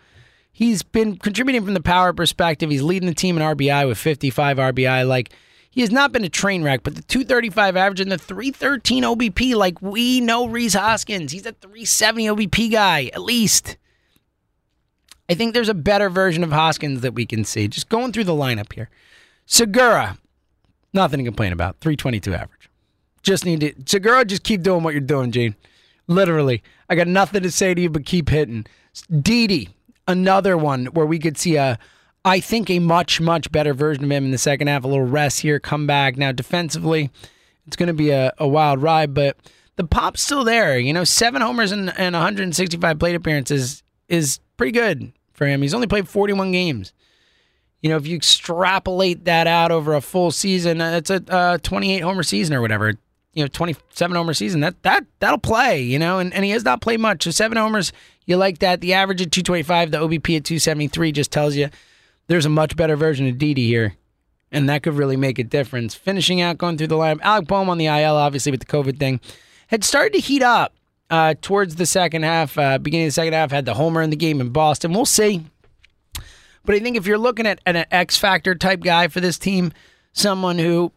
he's 0.60 0.84
been 0.84 1.16
contributing 1.16 1.64
from 1.64 1.74
the 1.74 1.82
power 1.82 2.12
perspective. 2.12 2.70
He's 2.70 2.82
leading 2.82 3.08
the 3.08 3.16
team 3.16 3.38
in 3.38 3.44
RBI 3.44 3.88
with 3.88 3.98
55 3.98 4.58
RBI. 4.58 5.08
Like, 5.08 5.32
he 5.72 5.80
has 5.80 5.90
not 5.90 6.12
been 6.12 6.26
a 6.26 6.30
train 6.30 6.64
wreck, 6.64 6.84
but 6.84 6.96
the 6.96 7.02
235 7.04 7.78
average 7.78 8.02
and 8.02 8.12
the 8.12 8.18
313 8.18 9.04
OBP, 9.04 9.56
like, 9.56 9.82
we 9.82 10.20
know 10.20 10.50
Rhys 10.50 10.74
Hoskins. 10.74 11.32
He's 11.32 11.46
a 11.46 11.54
370 11.54 12.26
OBP 12.26 12.72
guy, 12.74 13.10
at 13.14 13.22
least. 13.22 13.78
I 15.30 15.34
think 15.34 15.54
there's 15.54 15.70
a 15.70 15.74
better 15.74 16.10
version 16.10 16.44
of 16.44 16.52
Hoskins 16.52 17.00
that 17.02 17.14
we 17.14 17.26
can 17.26 17.46
see. 17.46 17.70
Just 17.70 17.88
going 17.88 18.12
through 18.12 18.26
the 18.26 18.34
lineup 18.34 18.74
here. 18.74 18.90
Segura, 19.46 20.18
nothing 20.92 21.20
to 21.20 21.24
complain 21.24 21.54
about. 21.54 21.80
322 21.80 22.34
average. 22.34 22.70
Just 23.24 23.46
need 23.46 23.62
to. 23.62 23.74
Segura, 23.86 24.26
just 24.26 24.44
keep 24.44 24.62
doing 24.62 24.84
what 24.84 24.94
you're 24.94 25.00
doing, 25.00 25.32
Jean. 25.32 25.56
Literally. 26.08 26.64
I 26.90 26.96
got 26.96 27.08
nothing 27.08 27.44
to 27.44 27.52
say 27.52 27.74
to 27.74 27.82
you 27.82 27.90
but 27.90 28.06
keep 28.06 28.28
hitting. 28.28 28.66
Didi, 29.22 29.70
another 30.10 30.58
one 30.58 30.88
where 30.88 31.06
we 31.06 31.20
could 31.20 31.38
see 31.38 31.56
a, 31.56 31.80
I 32.26 32.42
think, 32.42 32.70
a 32.70 32.80
much, 32.80 33.22
much 33.22 33.52
better 33.52 33.74
version 33.74 34.04
of 34.04 34.12
him 34.12 34.26
in 34.26 34.32
the 34.32 34.38
second 34.38 34.68
half. 34.68 34.84
A 34.84 34.88
little 34.88 35.06
rest 35.06 35.42
here, 35.42 35.60
come 35.60 35.88
back. 35.88 36.18
Now, 36.18 36.34
defensively, 36.34 37.12
it's 37.68 37.78
going 37.78 37.88
to 37.88 37.94
be 37.94 38.10
a, 38.10 38.34
a 38.40 38.48
wild 38.48 38.82
ride, 38.82 39.14
but 39.14 39.38
the 39.76 39.86
pop's 39.86 40.22
still 40.22 40.44
there. 40.44 40.78
You 40.78 40.92
know, 40.92 41.04
seven 41.04 41.42
homers 41.42 41.72
and, 41.72 41.98
and 41.98 42.14
165 42.14 43.00
plate 43.00 43.16
appearances 43.16 43.84
is 44.10 44.40
pretty 44.58 44.72
good 44.72 45.14
for 45.32 45.48
him. 45.48 45.62
He's 45.62 45.74
only 45.74 45.88
played 45.88 46.10
41 46.10 46.52
games. 46.52 46.92
You 47.82 47.90
know, 47.90 47.96
if 47.96 48.06
you 48.06 48.18
extrapolate 48.18 49.24
that 49.26 49.48
out 49.48 49.72
over 49.72 49.94
a 49.94 50.02
full 50.02 50.32
season, 50.32 50.82
it's 50.82 51.10
a 51.10 51.24
uh, 51.30 51.58
28 51.60 52.00
homer 52.00 52.24
season 52.24 52.56
or 52.56 52.62
whatever. 52.62 52.96
You 53.40 53.46
know, 53.46 53.50
27 53.50 54.16
homer 54.16 54.34
season. 54.34 54.60
That 54.60 54.82
that 54.84 55.06
that'll 55.20 55.38
play. 55.40 55.82
You 55.82 55.98
know, 55.98 56.20
and, 56.20 56.34
and 56.34 56.44
he 56.44 56.52
has 56.52 56.64
not 56.64 56.82
played 56.82 57.00
much. 57.00 57.24
So 57.24 57.32
seven 57.32 57.58
homers, 57.58 57.94
you 58.26 58.38
like 58.38 58.60
that. 58.60 58.82
The 58.82 58.94
average 58.94 59.22
at 59.22 59.32
225, 59.32 59.92
the 59.92 59.98
OBP 59.98 60.38
at 60.38 60.44
273 60.44 61.12
just 61.12 61.32
tells 61.32 61.56
you 61.56 61.70
there's 62.28 62.46
a 62.46 62.50
much 62.50 62.76
better 62.76 62.96
version 62.96 63.28
of 63.28 63.38
Didi 63.38 63.66
here, 63.68 63.96
and 64.52 64.68
that 64.70 64.84
could 64.84 64.96
really 64.96 65.16
make 65.16 65.40
a 65.40 65.44
difference. 65.44 65.96
Finishing 65.96 66.42
out, 66.42 66.58
going 66.58 66.78
through 66.78 66.88
the 66.88 66.96
lineup. 66.96 67.22
Alec 67.22 67.48
Bohm 67.48 67.70
on 67.70 67.78
the 67.78 67.88
IL, 67.88 68.16
obviously 68.16 68.52
with 68.52 68.60
the 68.60 68.66
COVID 68.66 69.00
thing, 69.00 69.20
had 69.68 69.84
started 69.84 70.14
to 70.14 70.20
heat 70.20 70.44
up 70.44 70.74
uh, 71.10 71.34
towards 71.42 71.76
the 71.76 71.86
second 71.86 72.24
half. 72.24 72.58
Uh, 72.58 72.78
beginning 72.78 73.08
of 73.08 73.10
the 73.10 73.14
second 73.14 73.34
half, 73.34 73.52
had 73.52 73.66
the 73.66 73.74
homer 73.74 74.02
in 74.02 74.10
the 74.10 74.16
game 74.16 74.42
in 74.42 74.50
Boston. 74.50 74.92
We'll 74.92 75.06
see. 75.06 75.46
But 76.66 76.76
I 76.76 76.80
think 76.80 76.98
if 76.98 77.08
you're 77.08 77.18
looking 77.18 77.48
at, 77.48 77.62
at 77.66 77.76
an 77.76 77.86
X 77.90 78.18
factor 78.18 78.54
type 78.54 78.82
guy 78.82 79.08
for 79.08 79.22
this 79.22 79.40
team, 79.40 79.72
someone 80.14 80.60
who 80.60 80.92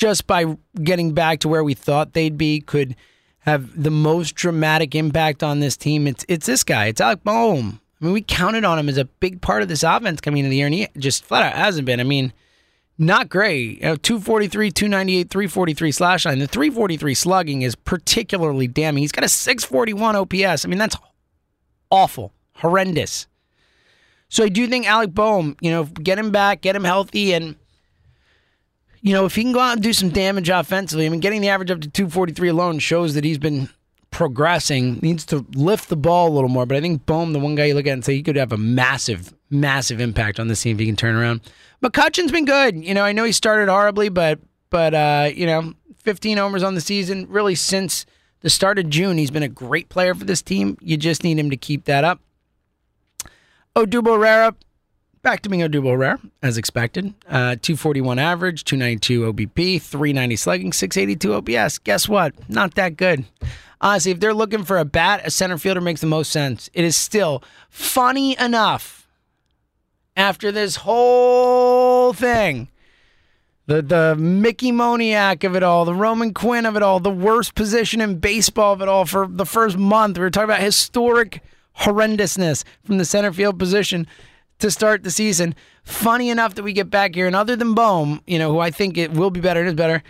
just 0.00 0.26
by 0.26 0.56
getting 0.82 1.12
back 1.12 1.40
to 1.40 1.48
where 1.48 1.62
we 1.62 1.74
thought 1.74 2.14
they'd 2.14 2.38
be 2.38 2.62
could 2.62 2.96
have 3.40 3.80
the 3.80 3.90
most 3.90 4.34
dramatic 4.34 4.94
impact 4.94 5.42
on 5.42 5.60
this 5.60 5.76
team, 5.76 6.06
it's 6.06 6.24
it's 6.26 6.46
this 6.46 6.64
guy. 6.64 6.86
It's 6.86 7.02
Alec 7.02 7.22
Bohm. 7.22 7.80
I 8.00 8.04
mean, 8.04 8.14
we 8.14 8.22
counted 8.22 8.64
on 8.64 8.78
him 8.78 8.88
as 8.88 8.96
a 8.96 9.04
big 9.04 9.42
part 9.42 9.60
of 9.60 9.68
this 9.68 9.82
offense 9.82 10.22
coming 10.22 10.38
into 10.38 10.48
the 10.48 10.56
year, 10.56 10.66
and 10.66 10.74
he 10.74 10.88
just 10.96 11.22
flat 11.22 11.42
out 11.42 11.52
hasn't 11.52 11.84
been. 11.84 12.00
I 12.00 12.04
mean, 12.04 12.32
not 12.96 13.28
great. 13.28 13.76
You 13.76 13.82
know, 13.82 13.96
243, 13.96 14.70
298, 14.70 15.28
343 15.28 15.92
slash 15.92 16.24
line. 16.24 16.38
The 16.38 16.46
343 16.46 17.14
slugging 17.14 17.60
is 17.60 17.74
particularly 17.74 18.68
damning. 18.68 19.02
He's 19.02 19.12
got 19.12 19.24
a 19.24 19.28
641 19.28 20.16
OPS. 20.16 20.64
I 20.64 20.68
mean, 20.68 20.78
that's 20.78 20.96
awful, 21.90 22.32
horrendous. 22.54 23.26
So 24.30 24.44
I 24.44 24.48
do 24.48 24.66
think 24.66 24.86
Alec 24.86 25.12
Bohm, 25.12 25.56
you 25.60 25.70
know, 25.70 25.84
get 25.84 26.18
him 26.18 26.30
back, 26.30 26.62
get 26.62 26.74
him 26.74 26.84
healthy, 26.84 27.34
and 27.34 27.56
you 29.02 29.12
know, 29.12 29.24
if 29.24 29.34
he 29.34 29.42
can 29.42 29.52
go 29.52 29.60
out 29.60 29.74
and 29.74 29.82
do 29.82 29.92
some 29.92 30.10
damage 30.10 30.48
offensively, 30.48 31.06
I 31.06 31.08
mean, 31.08 31.20
getting 31.20 31.40
the 31.40 31.48
average 31.48 31.70
up 31.70 31.80
to 31.80 31.88
243 31.88 32.48
alone 32.48 32.78
shows 32.78 33.14
that 33.14 33.24
he's 33.24 33.38
been 33.38 33.68
progressing. 34.10 34.98
Needs 35.00 35.24
to 35.26 35.46
lift 35.54 35.88
the 35.88 35.96
ball 35.96 36.28
a 36.28 36.34
little 36.34 36.48
more, 36.48 36.66
but 36.66 36.76
I 36.76 36.80
think 36.80 37.06
Bohm, 37.06 37.32
the 37.32 37.38
one 37.38 37.54
guy 37.54 37.66
you 37.66 37.74
look 37.74 37.86
at 37.86 37.92
and 37.92 38.04
say 38.04 38.14
he 38.14 38.22
could 38.22 38.36
have 38.36 38.52
a 38.52 38.56
massive, 38.58 39.34
massive 39.48 40.00
impact 40.00 40.38
on 40.38 40.48
this 40.48 40.62
team 40.62 40.76
if 40.76 40.80
he 40.80 40.86
can 40.86 40.96
turn 40.96 41.16
around. 41.16 41.40
McCutchen's 41.82 42.32
been 42.32 42.44
good. 42.44 42.84
You 42.84 42.94
know, 42.94 43.04
I 43.04 43.12
know 43.12 43.24
he 43.24 43.32
started 43.32 43.68
horribly, 43.68 44.08
but 44.08 44.38
but 44.68 44.94
uh, 44.94 45.30
you 45.34 45.46
know, 45.46 45.74
15 45.98 46.36
homers 46.36 46.62
on 46.62 46.74
the 46.74 46.80
season. 46.80 47.26
Really, 47.28 47.54
since 47.54 48.04
the 48.40 48.50
start 48.50 48.78
of 48.78 48.90
June, 48.90 49.16
he's 49.16 49.30
been 49.30 49.42
a 49.42 49.48
great 49.48 49.88
player 49.88 50.14
for 50.14 50.24
this 50.24 50.42
team. 50.42 50.76
You 50.80 50.96
just 50.96 51.24
need 51.24 51.38
him 51.38 51.50
to 51.50 51.56
keep 51.56 51.84
that 51.86 52.04
up. 52.04 52.20
Odubel 53.74 54.16
Herrera, 54.16 54.54
back 55.22 55.42
to 55.42 55.48
being 55.48 55.62
Odubel 55.62 55.98
rare, 55.98 56.18
as 56.42 56.56
expected. 56.58 57.14
Uh, 57.28 57.56
241 57.60 58.18
average, 58.18 58.64
292 58.64 59.32
OBP, 59.32 59.82
390 59.82 60.36
slugging, 60.36 60.72
682 60.72 61.34
OPS. 61.34 61.78
Guess 61.78 62.08
what? 62.08 62.34
Not 62.48 62.74
that 62.74 62.96
good. 62.96 63.24
Honestly, 63.80 64.12
if 64.12 64.20
they're 64.20 64.34
looking 64.34 64.64
for 64.64 64.78
a 64.78 64.84
bat, 64.84 65.22
a 65.24 65.30
center 65.30 65.56
fielder 65.56 65.80
makes 65.80 66.00
the 66.00 66.06
most 66.06 66.30
sense. 66.30 66.68
It 66.74 66.84
is 66.84 66.96
still 66.96 67.42
funny 67.68 68.38
enough 68.38 69.08
after 70.16 70.52
this 70.52 70.76
whole 70.76 72.12
thing. 72.12 72.68
The 73.66 73.80
the 73.82 74.16
Mickey 74.16 74.72
Moniak 74.72 75.44
of 75.44 75.54
it 75.54 75.62
all, 75.62 75.84
the 75.84 75.94
Roman 75.94 76.34
Quinn 76.34 76.66
of 76.66 76.76
it 76.76 76.82
all, 76.82 76.98
the 76.98 77.08
worst 77.08 77.54
position 77.54 78.00
in 78.00 78.18
baseball 78.18 78.72
of 78.72 78.82
it 78.82 78.88
all 78.88 79.04
for 79.04 79.26
the 79.26 79.46
first 79.46 79.78
month. 79.78 80.18
We 80.18 80.24
were 80.24 80.30
talking 80.30 80.50
about 80.50 80.60
historic 80.60 81.42
horrendousness 81.78 82.64
from 82.84 82.98
the 82.98 83.04
center 83.04 83.32
field 83.32 83.58
position 83.58 84.06
to 84.60 84.70
start 84.70 85.02
the 85.02 85.10
season. 85.10 85.54
Funny 85.84 86.30
enough 86.30 86.54
that 86.54 86.62
we 86.62 86.72
get 86.72 86.90
back 86.90 87.14
here, 87.14 87.26
and 87.26 87.36
other 87.36 87.56
than 87.56 87.74
Bohm, 87.74 88.20
you 88.26 88.38
know, 88.38 88.52
who 88.52 88.58
I 88.58 88.70
think 88.70 88.96
it 88.96 89.12
will 89.12 89.30
be 89.30 89.40
better 89.40 89.62
it 89.62 89.66
is 89.66 89.74
better, 89.74 90.02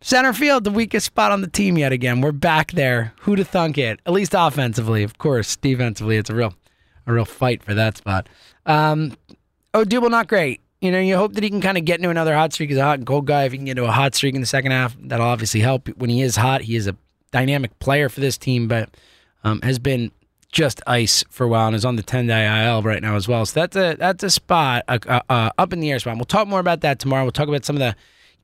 center 0.00 0.32
field, 0.32 0.64
the 0.64 0.70
weakest 0.70 1.06
spot 1.06 1.32
on 1.32 1.40
the 1.40 1.48
team 1.48 1.76
yet 1.78 1.92
again. 1.92 2.20
We're 2.20 2.32
back 2.32 2.72
there. 2.72 3.12
Who 3.20 3.36
to 3.36 3.44
thunk 3.44 3.78
it? 3.78 4.00
At 4.06 4.12
least 4.12 4.34
offensively, 4.36 5.02
of 5.02 5.18
course. 5.18 5.56
Defensively, 5.56 6.16
it's 6.16 6.30
a 6.30 6.34
real, 6.34 6.54
a 7.06 7.12
real 7.12 7.24
fight 7.24 7.62
for 7.62 7.74
that 7.74 7.96
spot. 7.96 8.28
Um, 8.66 9.16
Odubel 9.74 10.10
not 10.10 10.28
great. 10.28 10.60
You 10.80 10.90
know, 10.90 10.98
you 10.98 11.16
hope 11.16 11.34
that 11.34 11.44
he 11.44 11.50
can 11.50 11.60
kind 11.60 11.78
of 11.78 11.84
get 11.84 12.00
into 12.00 12.10
another 12.10 12.34
hot 12.34 12.52
streak. 12.52 12.70
He's 12.70 12.78
a 12.78 12.82
hot 12.82 12.98
and 12.98 13.06
cold 13.06 13.26
guy. 13.26 13.44
If 13.44 13.52
he 13.52 13.58
can 13.58 13.66
get 13.66 13.78
into 13.78 13.88
a 13.88 13.92
hot 13.92 14.14
streak 14.14 14.34
in 14.34 14.40
the 14.40 14.46
second 14.46 14.72
half, 14.72 14.96
that'll 15.00 15.26
obviously 15.26 15.60
help. 15.60 15.88
When 15.96 16.10
he 16.10 16.22
is 16.22 16.34
hot, 16.34 16.62
he 16.62 16.74
is 16.74 16.88
a 16.88 16.96
dynamic 17.30 17.78
player 17.78 18.08
for 18.08 18.20
this 18.20 18.36
team, 18.36 18.66
but 18.66 18.90
um, 19.44 19.60
has 19.62 19.78
been 19.78 20.10
just 20.52 20.82
ice 20.86 21.24
for 21.30 21.44
a 21.44 21.48
while 21.48 21.66
and 21.66 21.74
is 21.74 21.84
on 21.84 21.96
the 21.96 22.02
10 22.02 22.26
day 22.26 22.66
IL 22.66 22.82
right 22.82 23.02
now 23.02 23.16
as 23.16 23.26
well. 23.26 23.44
So 23.44 23.60
that's 23.60 23.76
a 23.76 23.96
that's 23.98 24.22
a 24.22 24.30
spot, 24.30 24.84
up 24.86 25.72
in 25.72 25.80
the 25.80 25.90
air 25.90 25.98
spot. 25.98 26.16
We'll 26.16 26.26
talk 26.26 26.46
more 26.46 26.60
about 26.60 26.82
that 26.82 26.98
tomorrow. 26.98 27.24
We'll 27.24 27.32
talk 27.32 27.48
about 27.48 27.64
some 27.64 27.74
of 27.74 27.80
the 27.80 27.96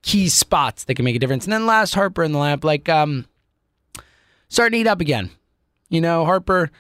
key 0.02 0.28
spots 0.28 0.84
that 0.84 0.94
can 0.94 1.04
make 1.04 1.16
a 1.16 1.18
difference. 1.18 1.44
And 1.44 1.52
then 1.52 1.66
last 1.66 1.94
Harper 1.94 2.24
in 2.24 2.32
the 2.32 2.38
lamp, 2.38 2.64
like 2.64 2.88
um, 2.88 3.26
starting 4.48 4.78
to 4.78 4.80
eat 4.80 4.86
up 4.86 5.00
again. 5.00 5.30
You 5.90 6.00
know, 6.00 6.24
Harper 6.24 6.70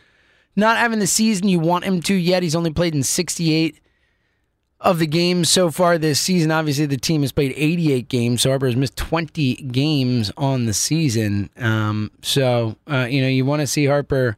not 0.56 0.76
having 0.76 0.98
the 0.98 1.06
season 1.06 1.48
you 1.48 1.60
want 1.60 1.84
him 1.84 2.02
to 2.02 2.14
yet. 2.14 2.42
He's 2.42 2.56
only 2.56 2.72
played 2.72 2.94
in 2.94 3.02
68 3.02 3.80
of 4.80 4.98
the 4.98 5.06
games 5.06 5.50
so 5.50 5.70
far 5.70 5.98
this 5.98 6.20
season. 6.20 6.50
Obviously, 6.50 6.86
the 6.86 6.96
team 6.96 7.22
has 7.22 7.32
played 7.32 7.52
88 7.56 8.08
games, 8.08 8.42
so 8.42 8.50
Harper 8.50 8.66
has 8.66 8.76
missed 8.76 8.96
20 8.96 9.54
games 9.54 10.30
on 10.36 10.66
the 10.66 10.74
season. 10.74 11.50
Um, 11.56 12.10
so, 12.22 12.76
uh, 12.90 13.06
you 13.10 13.20
know, 13.20 13.28
you 13.28 13.44
want 13.44 13.60
to 13.60 13.66
see 13.66 13.86
Harper 13.86 14.36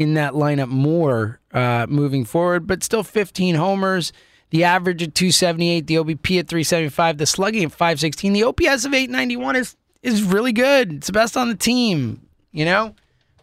in 0.00 0.14
that 0.14 0.32
lineup 0.32 0.68
more 0.68 1.40
uh, 1.52 1.86
moving 1.86 2.24
forward, 2.24 2.66
but 2.66 2.82
still 2.82 3.02
15 3.02 3.56
homers. 3.56 4.14
The 4.48 4.64
average 4.64 5.02
at 5.02 5.14
278, 5.14 5.86
the 5.86 5.96
OBP 5.96 6.38
at 6.40 6.48
375, 6.48 7.18
the 7.18 7.26
slugging 7.26 7.64
at 7.64 7.70
516, 7.70 8.32
the 8.32 8.42
OPS 8.42 8.86
of 8.86 8.94
891 8.94 9.56
is 9.56 9.76
is 10.02 10.22
really 10.22 10.54
good. 10.54 10.94
It's 10.94 11.08
the 11.08 11.12
best 11.12 11.36
on 11.36 11.50
the 11.50 11.54
team. 11.54 12.26
You 12.50 12.64
know, 12.64 12.94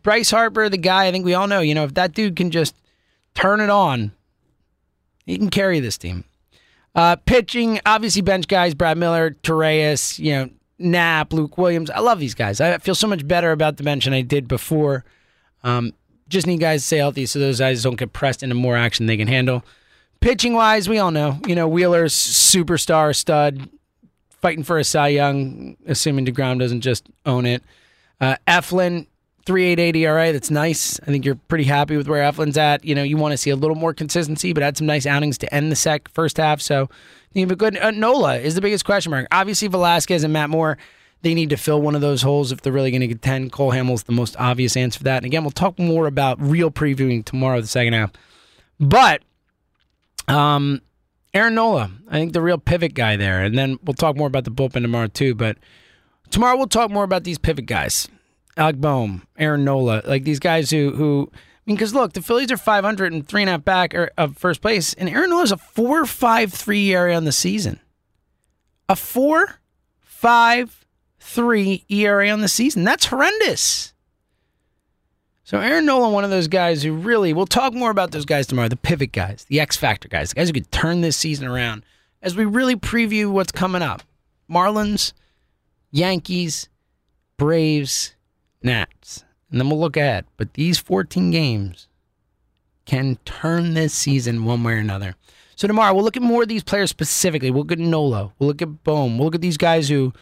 Bryce 0.01 0.31
Harper, 0.31 0.67
the 0.67 0.77
guy 0.77 1.05
I 1.05 1.11
think 1.11 1.23
we 1.23 1.35
all 1.35 1.45
know. 1.45 1.59
You 1.59 1.75
know, 1.75 1.83
if 1.83 1.93
that 1.93 2.13
dude 2.13 2.35
can 2.35 2.49
just 2.49 2.75
turn 3.35 3.61
it 3.61 3.69
on, 3.69 4.11
he 5.27 5.37
can 5.37 5.51
carry 5.51 5.79
this 5.79 5.99
team. 5.99 6.25
Uh, 6.95 7.17
pitching, 7.17 7.79
obviously, 7.85 8.23
bench 8.23 8.47
guys, 8.47 8.73
Brad 8.73 8.97
Miller, 8.97 9.37
Torreyes, 9.43 10.17
you 10.17 10.31
know, 10.31 10.49
Knapp, 10.79 11.31
Luke 11.31 11.55
Williams. 11.55 11.91
I 11.91 11.99
love 11.99 12.19
these 12.19 12.33
guys. 12.33 12.59
I 12.59 12.79
feel 12.79 12.95
so 12.95 13.07
much 13.07 13.27
better 13.27 13.51
about 13.51 13.77
the 13.77 13.83
bench 13.83 14.05
than 14.05 14.13
I 14.15 14.21
did 14.21 14.47
before. 14.47 15.05
Um, 15.63 15.93
just 16.29 16.47
need 16.47 16.59
guys 16.59 16.81
to 16.81 16.87
stay 16.87 16.97
healthy 16.97 17.25
so 17.25 17.39
those 17.39 17.59
guys 17.59 17.83
don't 17.83 17.95
get 17.95 18.13
pressed 18.13 18.43
into 18.43 18.55
more 18.55 18.75
action 18.75 19.05
they 19.05 19.17
can 19.17 19.27
handle. 19.27 19.63
Pitching 20.19 20.53
wise, 20.53 20.89
we 20.89 20.97
all 20.97 21.11
know, 21.11 21.39
you 21.47 21.55
know, 21.55 21.67
Wheeler's 21.67 22.13
superstar 22.13 23.15
stud, 23.15 23.69
fighting 24.41 24.63
for 24.63 24.79
a 24.79 24.83
Cy 24.83 25.09
Young, 25.09 25.77
assuming 25.85 26.25
DeGrom 26.25 26.59
doesn't 26.59 26.81
just 26.81 27.07
own 27.25 27.45
it. 27.45 27.63
Uh, 28.19 28.35
Eflin, 28.47 29.05
3.88 29.45 29.95
ERA. 29.95 30.33
That's 30.33 30.49
nice. 30.51 30.99
I 31.01 31.05
think 31.05 31.23
you're 31.23 31.35
pretty 31.35 31.65
happy 31.65 31.95
with 31.95 32.07
where 32.07 32.29
Eflin's 32.29 32.57
at. 32.57 32.83
You 32.83 32.95
know, 32.95 33.03
you 33.03 33.15
want 33.15 33.33
to 33.33 33.37
see 33.37 33.51
a 33.51 33.55
little 33.55 33.75
more 33.75 33.93
consistency, 33.93 34.53
but 34.53 34.63
had 34.63 34.75
some 34.75 34.87
nice 34.87 35.05
outings 35.05 35.37
to 35.39 35.53
end 35.53 35.71
the 35.71 35.75
sec 35.75 36.09
first 36.09 36.37
half. 36.37 36.61
So, 36.61 36.89
you 37.33 37.41
have 37.41 37.51
a 37.51 37.55
good 37.55 37.77
uh, 37.77 37.91
Nola 37.91 38.37
is 38.37 38.55
the 38.55 38.61
biggest 38.61 38.83
question 38.85 39.11
mark. 39.11 39.27
Obviously, 39.31 39.67
Velasquez 39.67 40.23
and 40.23 40.33
Matt 40.33 40.49
Moore 40.49 40.77
they 41.21 41.33
need 41.33 41.49
to 41.49 41.57
fill 41.57 41.81
one 41.81 41.95
of 41.95 42.01
those 42.01 42.21
holes 42.21 42.51
if 42.51 42.61
they're 42.61 42.73
really 42.73 42.91
going 42.91 43.01
to 43.01 43.07
get 43.07 43.21
10. 43.21 43.49
Cole 43.49 43.71
Hamels 43.71 44.05
the 44.05 44.11
most 44.11 44.35
obvious 44.37 44.77
answer 44.77 44.99
for 44.99 45.03
that. 45.05 45.17
And 45.17 45.25
again, 45.25 45.43
we'll 45.43 45.51
talk 45.51 45.79
more 45.79 46.07
about 46.07 46.39
real 46.41 46.71
previewing 46.71 47.25
tomorrow, 47.25 47.59
the 47.59 47.67
second 47.67 47.93
half. 47.93 48.11
But 48.79 49.23
um, 50.27 50.81
Aaron 51.33 51.55
Nola, 51.55 51.91
I 52.07 52.19
think 52.19 52.33
the 52.33 52.41
real 52.41 52.57
pivot 52.57 52.93
guy 52.93 53.15
there. 53.15 53.43
And 53.43 53.57
then 53.57 53.79
we'll 53.83 53.95
talk 53.95 54.15
more 54.15 54.27
about 54.27 54.43
the 54.43 54.51
bullpen 54.51 54.83
tomorrow, 54.83 55.07
too. 55.07 55.33
But 55.33 55.57
tomorrow 56.29 56.55
we'll 56.55 56.67
talk 56.67 56.91
more 56.91 57.03
about 57.03 57.23
these 57.23 57.37
pivot 57.37 57.65
guys 57.65 58.07
Alec 58.57 58.77
Bohm, 58.77 59.27
Aaron 59.37 59.63
Nola, 59.63 60.01
like 60.05 60.23
these 60.23 60.39
guys 60.39 60.71
who, 60.71 60.91
who 60.91 61.29
I 61.31 61.37
mean, 61.67 61.75
because 61.75 61.93
look, 61.93 62.13
the 62.13 62.21
Phillies 62.21 62.51
are 62.51 62.57
500 62.57 63.13
and 63.13 63.27
three 63.27 63.41
and 63.41 63.49
a 63.49 63.53
half 63.53 63.63
back 63.63 63.93
of 64.17 64.37
first 64.37 64.61
place, 64.61 64.93
and 64.95 65.07
Aaron 65.09 65.29
Nola's 65.29 65.51
a 65.51 65.57
4 65.57 66.05
5 66.05 66.53
3 66.53 66.93
area 66.93 67.15
on 67.15 67.25
the 67.25 67.31
season. 67.31 67.79
A 68.89 68.95
4 68.95 69.59
5 70.01 70.86
three 71.27 71.83
ERA 71.89 72.29
on 72.29 72.41
the 72.41 72.47
season. 72.47 72.83
That's 72.85 73.05
horrendous. 73.05 73.93
So 75.43 75.59
Aaron 75.59 75.85
Nola, 75.85 76.09
one 76.09 76.23
of 76.23 76.29
those 76.29 76.47
guys 76.47 76.83
who 76.83 76.93
really, 76.93 77.33
we'll 77.33 77.45
talk 77.45 77.73
more 77.73 77.91
about 77.91 78.11
those 78.11 78.25
guys 78.25 78.47
tomorrow, 78.47 78.69
the 78.69 78.77
pivot 78.77 79.11
guys, 79.11 79.45
the 79.49 79.59
X 79.59 79.75
Factor 79.75 80.07
guys, 80.07 80.29
the 80.29 80.35
guys 80.35 80.47
who 80.47 80.53
could 80.53 80.71
turn 80.71 81.01
this 81.01 81.17
season 81.17 81.47
around 81.47 81.83
as 82.21 82.35
we 82.35 82.45
really 82.45 82.75
preview 82.75 83.29
what's 83.29 83.51
coming 83.51 83.81
up. 83.81 84.03
Marlins, 84.49 85.13
Yankees, 85.91 86.69
Braves, 87.37 88.15
Nats. 88.63 89.23
And 89.51 89.59
then 89.59 89.69
we'll 89.69 89.79
look 89.79 89.97
ahead. 89.97 90.25
But 90.37 90.53
these 90.53 90.79
14 90.79 91.31
games 91.31 91.87
can 92.85 93.17
turn 93.25 93.73
this 93.73 93.93
season 93.93 94.45
one 94.45 94.63
way 94.63 94.73
or 94.73 94.77
another. 94.77 95.15
So 95.55 95.67
tomorrow 95.67 95.93
we'll 95.93 96.03
look 96.03 96.17
at 96.17 96.23
more 96.23 96.43
of 96.43 96.49
these 96.49 96.63
players 96.63 96.89
specifically. 96.89 97.51
We'll 97.51 97.63
look 97.63 97.71
at 97.73 97.79
Nola. 97.79 98.31
We'll 98.39 98.47
look 98.47 98.61
at 98.61 98.83
Bohm. 98.83 99.17
We'll 99.17 99.25
look 99.25 99.35
at 99.35 99.41
these 99.41 99.57
guys 99.57 99.89
who 99.89 100.13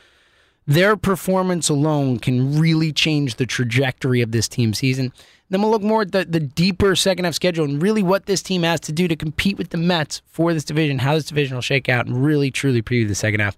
their 0.67 0.95
performance 0.95 1.69
alone 1.69 2.19
can 2.19 2.60
really 2.60 2.91
change 2.91 3.36
the 3.36 3.45
trajectory 3.45 4.21
of 4.21 4.32
this 4.32 4.47
team 4.47 4.73
season. 4.73 5.13
Then 5.49 5.62
we'll 5.62 5.71
look 5.71 5.84
more 5.84 6.01
at 6.01 6.12
the, 6.12 6.25
the 6.25 6.39
deeper 6.39 6.95
second 6.95 7.25
half 7.25 7.36
schedule 7.36 7.65
and 7.65 7.82
really 7.82 8.01
what 8.01 8.25
this 8.25 8.41
team 8.41 8.63
has 8.63 8.80
to 8.82 8.91
do 8.91 9.08
to 9.08 9.15
compete 9.15 9.58
with 9.58 9.69
the 9.69 9.78
Mets 9.78 10.21
for 10.25 10.54
this 10.54 10.63
division, 10.63 10.99
how 10.99 11.13
this 11.13 11.25
division 11.25 11.56
will 11.56 11.62
shake 11.62 11.88
out, 11.88 12.08
and 12.08 12.25
really 12.25 12.49
truly 12.49 12.82
preview 12.82 13.08
the 13.08 13.15
second 13.15 13.41
half. 13.41 13.56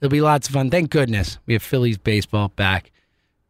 It'll 0.00 0.10
be 0.10 0.22
lots 0.22 0.48
of 0.48 0.54
fun. 0.54 0.70
Thank 0.70 0.90
goodness 0.90 1.38
we 1.46 1.54
have 1.54 1.62
Phillies 1.62 1.98
baseball 1.98 2.48
back 2.48 2.90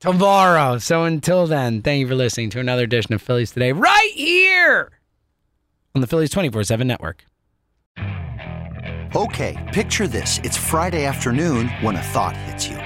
tomorrow. 0.00 0.78
So 0.78 1.04
until 1.04 1.46
then, 1.46 1.82
thank 1.82 2.00
you 2.00 2.08
for 2.08 2.14
listening 2.16 2.50
to 2.50 2.60
another 2.60 2.84
edition 2.84 3.14
of 3.14 3.22
Phillies 3.22 3.52
Today 3.52 3.72
right 3.72 4.12
here 4.14 4.90
on 5.94 6.00
the 6.00 6.06
Phillies 6.08 6.30
24 6.30 6.64
7 6.64 6.86
network. 6.86 7.24
Okay, 9.14 9.70
picture 9.72 10.06
this. 10.08 10.40
It's 10.44 10.56
Friday 10.56 11.04
afternoon 11.04 11.68
when 11.80 11.96
a 11.96 12.02
thought 12.02 12.36
hits 12.36 12.68
you. 12.68 12.85